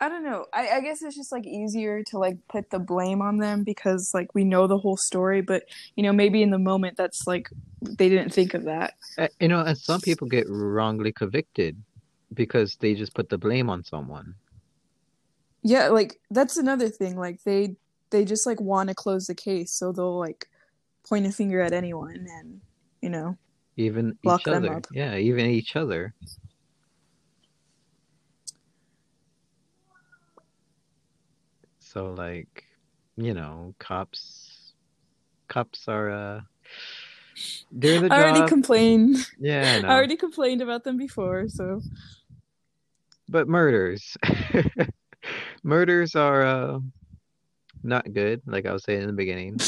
I 0.00 0.08
don't 0.08 0.24
know. 0.24 0.46
I, 0.52 0.68
I 0.70 0.80
guess 0.80 1.02
it's 1.02 1.14
just 1.14 1.30
like 1.30 1.46
easier 1.46 2.02
to 2.04 2.18
like 2.18 2.38
put 2.48 2.70
the 2.70 2.78
blame 2.78 3.20
on 3.20 3.36
them 3.36 3.64
because 3.64 4.12
like 4.14 4.34
we 4.34 4.44
know 4.44 4.66
the 4.66 4.78
whole 4.78 4.96
story, 4.96 5.42
but 5.42 5.64
you 5.94 6.02
know, 6.02 6.12
maybe 6.12 6.42
in 6.42 6.50
the 6.50 6.58
moment 6.58 6.96
that's 6.96 7.26
like 7.26 7.50
they 7.82 8.08
didn't 8.08 8.32
think 8.32 8.54
of 8.54 8.64
that. 8.64 8.94
Uh, 9.18 9.28
you 9.38 9.48
know, 9.48 9.60
and 9.60 9.76
some 9.76 10.00
people 10.00 10.26
get 10.26 10.46
wrongly 10.48 11.12
convicted 11.12 11.76
because 12.34 12.76
they 12.76 12.94
just 12.94 13.14
put 13.14 13.28
the 13.28 13.38
blame 13.38 13.68
on 13.70 13.84
someone. 13.84 14.34
Yeah, 15.62 15.88
like 15.88 16.16
that's 16.30 16.56
another 16.56 16.88
thing. 16.88 17.18
Like 17.18 17.42
they 17.44 17.76
they 18.10 18.24
just 18.24 18.46
like 18.46 18.60
want 18.60 18.88
to 18.88 18.94
close 18.94 19.26
the 19.26 19.34
case, 19.34 19.72
so 19.72 19.92
they'll 19.92 20.18
like 20.18 20.46
point 21.08 21.26
a 21.26 21.32
finger 21.32 21.60
at 21.60 21.72
anyone 21.72 22.26
and 22.38 22.60
you 23.02 23.10
know. 23.10 23.36
Even 23.76 24.16
Lock 24.24 24.40
each 24.40 24.44
them 24.46 24.64
other. 24.64 24.76
up. 24.76 24.86
Yeah, 24.92 25.16
even 25.16 25.46
each 25.46 25.76
other. 25.76 26.14
So 31.78 32.12
like, 32.12 32.64
you 33.16 33.34
know, 33.34 33.74
cops 33.78 34.72
cops 35.48 35.88
are 35.88 36.10
uh 36.10 36.40
doing 37.78 38.02
the 38.02 38.12
I 38.12 38.20
already 38.20 38.40
job. 38.40 38.48
complained. 38.48 39.16
yeah, 39.38 39.74
I 39.74 39.78
know. 39.82 39.88
I 39.88 39.92
already 39.94 40.16
complained 40.16 40.62
about 40.62 40.84
them 40.84 40.96
before, 40.96 41.48
so 41.48 41.80
But 43.30 43.48
murders. 43.48 44.16
Murders 45.62 46.16
are 46.16 46.42
uh 46.42 46.80
not 47.82 48.12
good, 48.12 48.42
like 48.44 48.66
I 48.66 48.72
was 48.72 48.82
saying 48.82 49.02
in 49.02 49.06
the 49.06 49.12
beginning. 49.12 49.58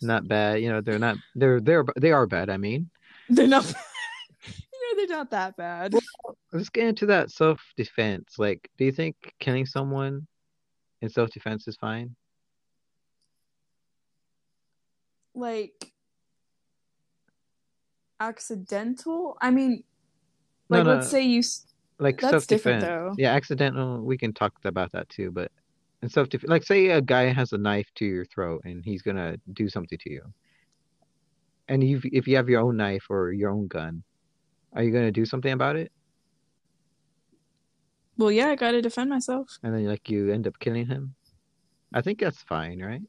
Not 0.00 0.28
bad, 0.28 0.62
you 0.62 0.70
know, 0.70 0.80
they're 0.80 0.98
not 0.98 1.16
they're 1.34 1.60
they're 1.60 1.84
they 1.98 2.12
are 2.12 2.26
bad, 2.26 2.48
I 2.48 2.56
mean. 2.58 2.88
they're 3.28 3.48
not. 3.48 3.66
you 4.46 4.96
know, 4.96 4.96
they're 4.96 5.16
not 5.16 5.30
that 5.30 5.56
bad. 5.56 5.94
Let's 6.52 6.68
get 6.68 6.86
into 6.86 7.06
that 7.06 7.30
self-defense. 7.32 8.38
Like, 8.38 8.70
do 8.78 8.84
you 8.84 8.92
think 8.92 9.16
killing 9.40 9.66
someone 9.66 10.26
in 11.02 11.08
self-defense 11.08 11.66
is 11.66 11.76
fine? 11.76 12.14
Like 15.34 15.92
accidental. 18.20 19.36
I 19.40 19.50
mean, 19.50 19.82
No, 20.68 20.78
like 20.78 20.86
no, 20.86 20.94
let's 20.94 21.10
say 21.10 21.22
you. 21.22 21.42
Like 22.00 22.20
self-defense. 22.20 22.82
though. 22.82 23.14
Yeah, 23.18 23.34
accidental. 23.34 24.00
We 24.00 24.16
can 24.16 24.32
talk 24.32 24.54
about 24.64 24.90
that 24.92 25.08
too. 25.10 25.30
But 25.30 25.52
and 26.02 26.10
self-defense, 26.10 26.48
like 26.48 26.64
say 26.64 26.88
a 26.88 27.02
guy 27.02 27.24
has 27.24 27.52
a 27.52 27.58
knife 27.58 27.88
to 27.96 28.06
your 28.06 28.24
throat 28.24 28.62
and 28.64 28.82
he's 28.82 29.02
gonna 29.02 29.36
do 29.52 29.68
something 29.68 29.98
to 29.98 30.10
you, 30.10 30.22
and 31.68 31.84
you 31.84 32.00
if 32.04 32.26
you 32.26 32.36
have 32.36 32.48
your 32.48 32.62
own 32.62 32.78
knife 32.78 33.04
or 33.10 33.32
your 33.32 33.50
own 33.50 33.66
gun, 33.68 34.02
are 34.72 34.82
you 34.82 34.90
gonna 34.90 35.12
do 35.12 35.26
something 35.26 35.52
about 35.52 35.76
it? 35.76 35.92
Well, 38.16 38.32
yeah, 38.32 38.48
I 38.48 38.54
gotta 38.54 38.80
defend 38.80 39.10
myself. 39.10 39.58
And 39.62 39.74
then 39.74 39.84
like 39.84 40.08
you 40.08 40.32
end 40.32 40.46
up 40.46 40.58
killing 40.58 40.86
him. 40.86 41.14
I 41.92 42.00
think 42.00 42.18
that's 42.20 42.42
fine, 42.42 42.80
right? 42.80 43.02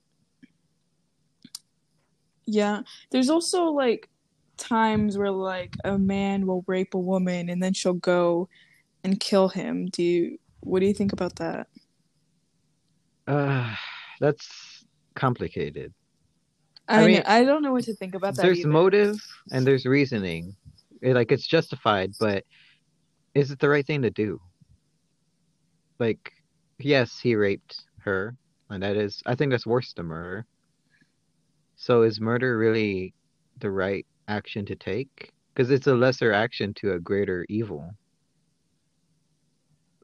Yeah, 2.46 2.82
there's 3.12 3.30
also 3.30 3.66
like 3.66 4.10
times 4.58 5.18
where 5.18 5.32
like 5.32 5.76
a 5.86 5.98
man 5.98 6.46
will 6.46 6.64
rape 6.68 6.94
a 6.94 7.00
woman 7.00 7.50
and 7.50 7.64
then 7.64 7.74
she'll 7.74 7.94
go 7.94 8.50
and 9.04 9.20
kill 9.20 9.50
him. 9.50 9.88
Do 9.88 10.04
you? 10.04 10.38
What 10.62 10.80
do 10.80 10.86
you 10.86 10.94
think 10.94 11.14
about 11.14 11.36
that? 11.38 11.68
Uh, 13.28 13.74
that's 14.20 14.86
complicated. 15.16 15.94
I, 16.88 16.98
I 16.98 17.00
mean, 17.02 17.12
mean, 17.14 17.24
I 17.26 17.44
don't 17.44 17.64
know 17.64 17.72
what 17.72 17.86
to 17.86 17.96
think 17.96 18.16
about 18.16 18.36
that. 18.36 18.42
there's 18.42 18.60
either. 18.60 18.70
motive 18.70 19.18
and 19.52 19.66
there's 19.66 19.86
reasoning. 19.86 20.56
It- 21.02 21.16
like 21.16 21.32
it's 21.32 21.48
justified, 21.48 22.12
but 22.20 22.44
is 23.34 23.50
it 23.52 23.60
the 23.60 23.70
right 23.70 23.86
thing 23.86 24.02
to 24.04 24.12
do? 24.12 24.40
Like, 26.00 26.32
yes, 26.80 27.20
he 27.20 27.36
raped 27.36 27.84
her, 28.00 28.36
and 28.70 28.84
that 28.84 28.98
is, 28.98 29.22
I 29.26 29.36
think 29.36 29.52
that's 29.52 29.66
worse 29.66 29.94
than 29.94 30.08
murder. 30.08 30.46
So 31.76 32.04
is 32.04 32.20
murder 32.20 32.58
really 32.58 33.14
the 33.60 33.72
right 33.72 34.06
action 34.28 34.66
to 34.66 34.76
take? 34.76 35.32
Because 35.54 35.72
it's 35.72 35.88
a 35.88 35.96
lesser 35.96 36.32
action 36.32 36.74
to 36.76 36.94
a 36.94 37.00
greater 37.00 37.46
evil. 37.50 37.90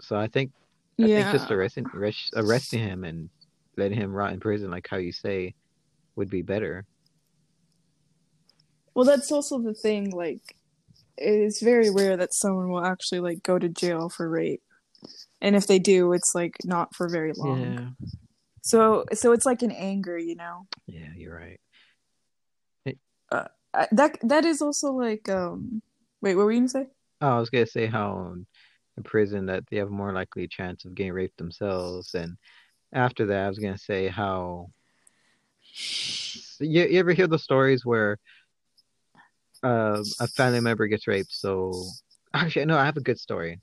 So 0.01 0.15
I 0.15 0.27
think 0.27 0.51
I 0.99 1.07
yeah. 1.07 1.29
think 1.29 1.39
just 1.39 1.51
arresting 1.51 1.85
arrest, 1.93 2.33
arresting 2.35 2.79
him 2.79 3.03
and 3.03 3.29
letting 3.77 3.97
him 3.97 4.11
rot 4.11 4.33
in 4.33 4.39
prison, 4.39 4.71
like 4.71 4.87
how 4.89 4.97
you 4.97 5.11
say, 5.11 5.53
would 6.15 6.29
be 6.29 6.41
better. 6.41 6.85
Well, 8.95 9.05
that's 9.05 9.31
also 9.31 9.59
the 9.59 9.73
thing. 9.73 10.11
Like, 10.11 10.55
it's 11.17 11.61
very 11.61 11.89
rare 11.91 12.17
that 12.17 12.33
someone 12.33 12.69
will 12.69 12.85
actually 12.85 13.19
like 13.19 13.43
go 13.43 13.59
to 13.59 13.69
jail 13.69 14.09
for 14.09 14.27
rape, 14.27 14.63
and 15.41 15.55
if 15.55 15.67
they 15.67 15.79
do, 15.79 16.13
it's 16.13 16.33
like 16.33 16.55
not 16.63 16.95
for 16.95 17.07
very 17.09 17.33
long. 17.35 17.61
Yeah, 17.61 18.07
So, 18.61 19.05
so 19.13 19.31
it's 19.33 19.45
like 19.45 19.61
an 19.61 19.71
anger, 19.71 20.17
you 20.17 20.35
know. 20.35 20.67
yeah, 20.87 21.09
you're 21.15 21.35
right. 21.35 21.59
I, 23.77 23.87
that 23.91 24.17
that 24.23 24.45
is 24.45 24.61
also 24.61 24.91
like 24.91 25.29
um. 25.29 25.81
Wait, 26.21 26.35
what 26.35 26.45
were 26.45 26.51
you 26.51 26.59
gonna 26.61 26.69
say? 26.69 26.87
Oh, 27.21 27.27
I 27.27 27.39
was 27.39 27.51
gonna 27.51 27.67
say 27.67 27.85
how 27.85 28.35
in 28.97 29.03
prison 29.03 29.45
that 29.45 29.63
they 29.69 29.77
have 29.77 29.87
a 29.87 29.91
more 29.91 30.11
likely 30.11 30.47
chance 30.47 30.85
of 30.85 30.95
getting 30.95 31.13
raped 31.13 31.37
themselves, 31.37 32.13
and 32.15 32.37
after 32.93 33.25
that, 33.27 33.45
I 33.45 33.49
was 33.49 33.59
gonna 33.59 33.77
say 33.77 34.07
how 34.07 34.69
you, 36.59 36.83
you 36.85 36.99
ever 36.99 37.13
hear 37.13 37.27
the 37.27 37.39
stories 37.39 37.85
where 37.85 38.17
uh, 39.63 40.03
a 40.19 40.27
family 40.27 40.59
member 40.59 40.87
gets 40.87 41.07
raped? 41.07 41.33
So 41.33 41.83
actually, 42.33 42.65
no, 42.65 42.77
I 42.77 42.85
have 42.85 42.97
a 42.97 43.01
good 43.01 43.19
story. 43.19 43.59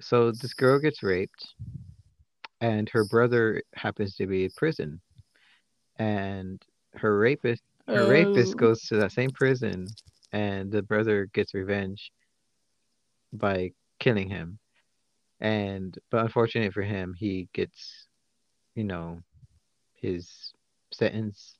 So 0.00 0.32
this 0.32 0.54
girl 0.54 0.78
gets 0.80 1.02
raped, 1.02 1.54
and 2.60 2.88
her 2.90 3.04
brother 3.04 3.62
happens 3.74 4.16
to 4.16 4.26
be 4.26 4.44
in 4.44 4.50
prison, 4.56 5.00
and 5.96 6.60
her 6.94 7.18
rapist 7.18 7.62
her 7.86 8.06
rapist 8.06 8.54
Oh. 8.54 8.58
goes 8.58 8.82
to 8.84 8.96
that 8.96 9.12
same 9.12 9.30
prison, 9.30 9.86
and 10.32 10.72
the 10.72 10.82
brother 10.82 11.26
gets 11.32 11.54
revenge 11.54 12.10
by 13.32 13.72
killing 14.04 14.28
him. 14.28 14.58
And 15.40 15.98
but 16.10 16.20
unfortunately 16.20 16.70
for 16.70 16.82
him, 16.82 17.14
he 17.16 17.48
gets, 17.52 18.06
you 18.74 18.84
know, 18.84 19.20
his 19.94 20.52
sentence 20.92 21.56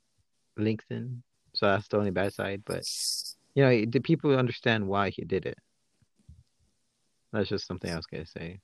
lengthened. 0.57 1.22
So 1.54 1.66
that's 1.66 1.88
the 1.88 1.96
only 1.96 2.11
bad 2.11 2.35
side. 2.35 2.62
But 2.64 2.85
you 3.54 3.64
know, 3.64 3.85
the 3.87 4.00
people 4.00 4.37
understand 4.37 4.87
why 4.87 5.11
he 5.11 5.24
did 5.24 5.46
it. 5.46 5.59
That's 7.33 7.48
just 7.48 7.66
something 7.66 7.90
I 7.90 7.96
was 7.96 8.07
gonna 8.07 8.26
say. 8.26 8.61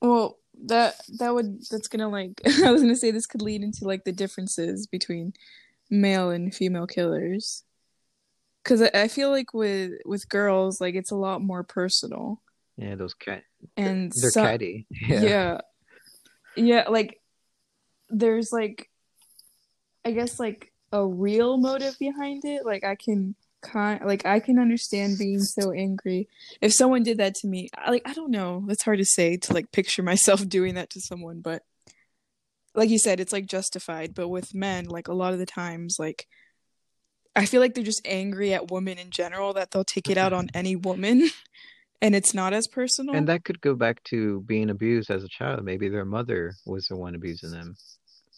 Well, 0.00 0.38
that 0.64 0.94
that 1.18 1.34
would 1.34 1.60
that's 1.70 1.88
gonna 1.88 2.08
like 2.08 2.40
I 2.64 2.70
was 2.70 2.82
gonna 2.82 2.96
say 2.96 3.10
this 3.10 3.26
could 3.26 3.42
lead 3.42 3.62
into 3.62 3.84
like 3.84 4.04
the 4.04 4.12
differences 4.12 4.86
between 4.86 5.34
male 5.90 6.30
and 6.30 6.54
female 6.54 6.86
killers. 6.86 7.64
Cause 8.68 8.82
I, 8.82 9.08
feel 9.08 9.30
like 9.30 9.54
with 9.54 9.92
with 10.04 10.28
girls, 10.28 10.78
like 10.78 10.94
it's 10.94 11.10
a 11.10 11.16
lot 11.16 11.40
more 11.40 11.64
personal 11.64 12.42
Yeah, 12.76 12.96
those 12.96 13.14
cat, 13.14 13.44
and 13.78 14.12
they're 14.20 14.30
so- 14.30 14.42
catty. 14.42 14.86
yeah. 14.90 15.20
Yeah. 15.22 15.60
yeah 16.56 16.88
like 16.88 17.18
there's 18.10 18.50
like 18.52 18.88
i 20.04 20.10
guess 20.10 20.38
like 20.40 20.72
a 20.92 21.04
real 21.06 21.58
motive 21.58 21.98
behind 21.98 22.44
it 22.44 22.64
like 22.64 22.84
i 22.84 22.94
can 22.94 23.34
kind 23.60 24.04
like 24.04 24.24
i 24.24 24.40
can 24.40 24.58
understand 24.58 25.18
being 25.18 25.40
so 25.40 25.72
angry 25.72 26.28
if 26.62 26.72
someone 26.72 27.02
did 27.02 27.18
that 27.18 27.34
to 27.34 27.46
me 27.46 27.68
I, 27.76 27.90
like 27.90 28.02
i 28.06 28.14
don't 28.14 28.30
know 28.30 28.64
it's 28.68 28.82
hard 28.84 28.98
to 28.98 29.04
say 29.04 29.36
to 29.36 29.52
like 29.52 29.72
picture 29.72 30.02
myself 30.12 30.48
doing 30.48 30.74
that 30.74 30.90
to 30.90 31.00
someone 31.00 31.40
but 31.40 31.62
like 32.74 32.88
you 32.88 32.98
said 32.98 33.20
it's 33.20 33.32
like 33.32 33.46
justified 33.46 34.14
but 34.14 34.28
with 34.28 34.54
men 34.54 34.86
like 34.86 35.08
a 35.08 35.14
lot 35.14 35.32
of 35.32 35.38
the 35.38 35.46
times 35.46 35.96
like 35.98 36.26
i 37.38 37.46
feel 37.46 37.60
like 37.60 37.74
they're 37.74 37.84
just 37.84 38.02
angry 38.04 38.52
at 38.52 38.70
women 38.70 38.98
in 38.98 39.10
general 39.10 39.52
that 39.52 39.70
they'll 39.70 39.84
take 39.84 40.10
it 40.10 40.18
out 40.18 40.32
on 40.32 40.48
any 40.54 40.76
woman 40.76 41.28
and 42.00 42.14
it's 42.14 42.34
not 42.34 42.52
as 42.52 42.66
personal. 42.66 43.14
And 43.14 43.28
that 43.28 43.44
could 43.44 43.60
go 43.60 43.74
back 43.74 44.02
to 44.04 44.40
being 44.42 44.70
abused 44.70 45.10
as 45.10 45.24
a 45.24 45.28
child. 45.28 45.64
Maybe 45.64 45.88
their 45.88 46.04
mother 46.04 46.54
was 46.64 46.86
the 46.86 46.96
one 46.96 47.14
abusing 47.14 47.50
them 47.50 47.76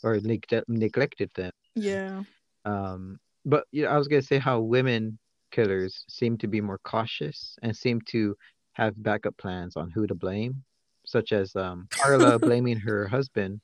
or 0.02 0.18
neg- 0.20 0.64
neglected 0.68 1.30
them. 1.34 1.52
yeah. 1.74 2.22
Um, 2.64 3.18
but 3.44 3.64
you 3.72 3.84
know, 3.84 3.88
I 3.88 3.96
was 3.96 4.06
gonna 4.06 4.22
say 4.22 4.38
how 4.38 4.60
women 4.60 5.18
killers 5.50 6.04
seem 6.08 6.36
to 6.38 6.46
be 6.46 6.60
more 6.60 6.78
cautious 6.84 7.58
and 7.62 7.74
seem 7.74 8.00
to 8.02 8.36
have 8.72 9.02
backup 9.02 9.36
plans 9.38 9.76
on 9.76 9.90
who 9.90 10.06
to 10.06 10.14
blame, 10.14 10.62
such 11.06 11.32
as 11.32 11.56
um, 11.56 11.88
Karla 11.90 12.38
blaming 12.38 12.78
her 12.80 13.08
husband. 13.08 13.60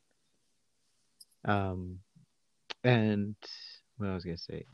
Um, 1.45 1.99
and 2.85 3.37
what 3.99 4.09
I 4.09 4.15
was 4.15 4.25
gonna 4.25 4.39
say, 4.39 4.65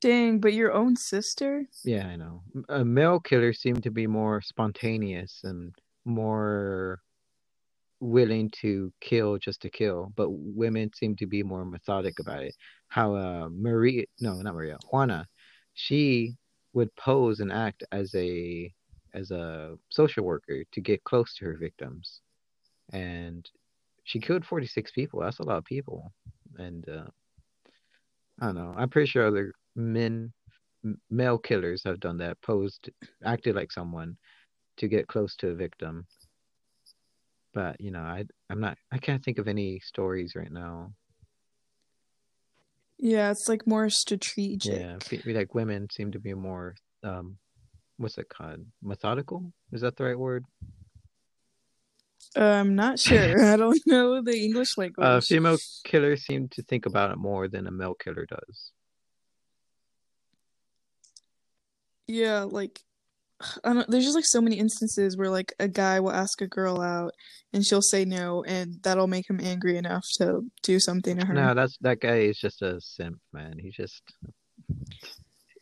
Dang, 0.00 0.38
but 0.38 0.52
your 0.52 0.72
own 0.72 0.96
sister? 0.96 1.66
yeah, 1.84 2.06
I 2.06 2.16
know. 2.16 2.42
A 2.68 2.84
male 2.84 3.18
killer 3.18 3.52
seem 3.52 3.80
to 3.80 3.90
be 3.90 4.06
more 4.06 4.40
spontaneous 4.40 5.40
and 5.42 5.74
more 6.04 7.00
willing 8.00 8.50
to 8.50 8.92
kill 9.00 9.38
just 9.38 9.60
to 9.62 9.70
kill, 9.70 10.12
but 10.16 10.30
women 10.30 10.90
seem 10.94 11.16
to 11.16 11.26
be 11.26 11.42
more 11.42 11.64
methodic 11.64 12.20
about 12.20 12.42
it. 12.42 12.54
How 12.88 13.14
uh 13.14 13.48
Maria, 13.50 14.04
no, 14.20 14.40
not 14.40 14.54
Maria, 14.54 14.78
Juana, 14.90 15.26
she 15.74 16.36
would 16.72 16.94
pose 16.96 17.40
and 17.40 17.52
act 17.52 17.82
as 17.92 18.14
a 18.14 18.72
as 19.14 19.30
a 19.30 19.76
social 19.88 20.24
worker 20.24 20.62
to 20.72 20.80
get 20.80 21.02
close 21.04 21.34
to 21.34 21.44
her 21.46 21.56
victims, 21.58 22.20
and 22.92 23.48
she 24.04 24.20
killed 24.20 24.44
46 24.44 24.92
people. 24.92 25.20
That's 25.20 25.40
a 25.40 25.42
lot 25.44 25.58
of 25.58 25.64
people, 25.64 26.12
and 26.56 26.88
uh, 26.88 27.04
I 28.40 28.46
don't 28.46 28.54
know. 28.54 28.74
I'm 28.76 28.88
pretty 28.90 29.08
sure 29.08 29.26
other 29.26 29.52
men, 29.78 30.32
male 31.10 31.38
killers 31.38 31.82
have 31.84 32.00
done 32.00 32.18
that, 32.18 32.40
posed, 32.42 32.90
acted 33.24 33.54
like 33.54 33.72
someone 33.72 34.16
to 34.76 34.88
get 34.88 35.06
close 35.08 35.34
to 35.36 35.48
a 35.48 35.54
victim 35.54 36.06
but 37.54 37.80
you 37.80 37.90
know 37.90 38.00
i 38.00 38.24
i'm 38.50 38.60
not 38.60 38.76
i 38.92 38.98
can't 38.98 39.24
think 39.24 39.38
of 39.38 39.48
any 39.48 39.80
stories 39.80 40.34
right 40.36 40.52
now 40.52 40.92
Yeah, 42.98 43.30
it's 43.30 43.48
like 43.48 43.66
more 43.66 43.88
strategic. 43.90 44.72
yeah 44.72 44.98
like 45.34 45.54
women 45.54 45.88
seem 45.90 46.12
to 46.12 46.18
be 46.18 46.34
more 46.34 46.74
um 47.02 47.38
what's 47.96 48.18
it 48.18 48.28
called 48.28 48.60
methodical 48.82 49.52
is 49.72 49.80
that 49.80 49.96
the 49.96 50.04
right 50.04 50.18
word 50.18 50.44
Uh, 52.36 52.44
I'm 52.44 52.76
not 52.76 52.98
sure. 53.00 53.42
I 53.52 53.56
don't 53.56 53.80
know 53.86 54.22
the 54.22 54.36
English 54.38 54.76
language. 54.76 55.06
uh 55.06 55.20
female 55.20 55.56
killers 55.84 56.24
seem 56.24 56.48
to 56.50 56.62
think 56.62 56.86
about 56.86 57.10
it 57.10 57.16
more 57.18 57.48
than 57.48 57.66
a 57.66 57.70
male 57.70 57.94
killer 57.94 58.26
does 58.26 58.72
Yeah, 62.08 62.42
like 62.42 62.80
I 63.64 63.72
don't 63.72 63.88
there's 63.90 64.04
just 64.04 64.16
like 64.16 64.24
so 64.26 64.40
many 64.40 64.56
instances 64.58 65.16
where 65.16 65.30
like 65.30 65.52
a 65.60 65.68
guy 65.68 66.00
will 66.00 66.12
ask 66.12 66.40
a 66.40 66.46
girl 66.46 66.80
out 66.80 67.12
and 67.52 67.64
she'll 67.64 67.82
say 67.82 68.04
no 68.04 68.42
and 68.44 68.74
that'll 68.82 69.06
make 69.06 69.28
him 69.30 69.40
angry 69.42 69.76
enough 69.76 70.04
to 70.18 70.42
do 70.62 70.80
something 70.80 71.18
to 71.18 71.26
her. 71.26 71.34
no 71.34 71.54
that's 71.54 71.76
that 71.80 72.00
guy 72.00 72.18
is 72.18 72.38
just 72.38 72.62
a 72.62 72.80
simp 72.80 73.18
man 73.32 73.58
he's 73.58 73.74
just 73.76 74.02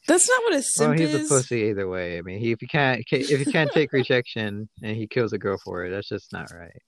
That's 0.09 0.29
not 0.29 0.43
what 0.45 0.53
a 0.55 0.57
well 0.57 0.63
simp 0.63 0.99
he's 0.99 1.15
is. 1.15 1.27
a 1.31 1.35
pussy 1.35 1.57
either 1.65 1.89
way 1.89 2.19
i 2.19 2.23
mean 2.23 2.39
he 2.39 2.53
if 2.53 2.61
he 2.61 2.67
can't 2.67 3.05
if 3.11 3.39
he 3.45 3.53
can't 3.53 3.71
take 3.73 3.93
rejection 4.01 4.69
and 4.83 4.97
he 4.97 5.07
kills 5.07 5.33
a 5.33 5.39
girl 5.39 5.59
for 5.65 5.85
it 5.85 5.91
that's 5.91 6.09
just 6.09 6.33
not 6.33 6.51
right 6.53 6.83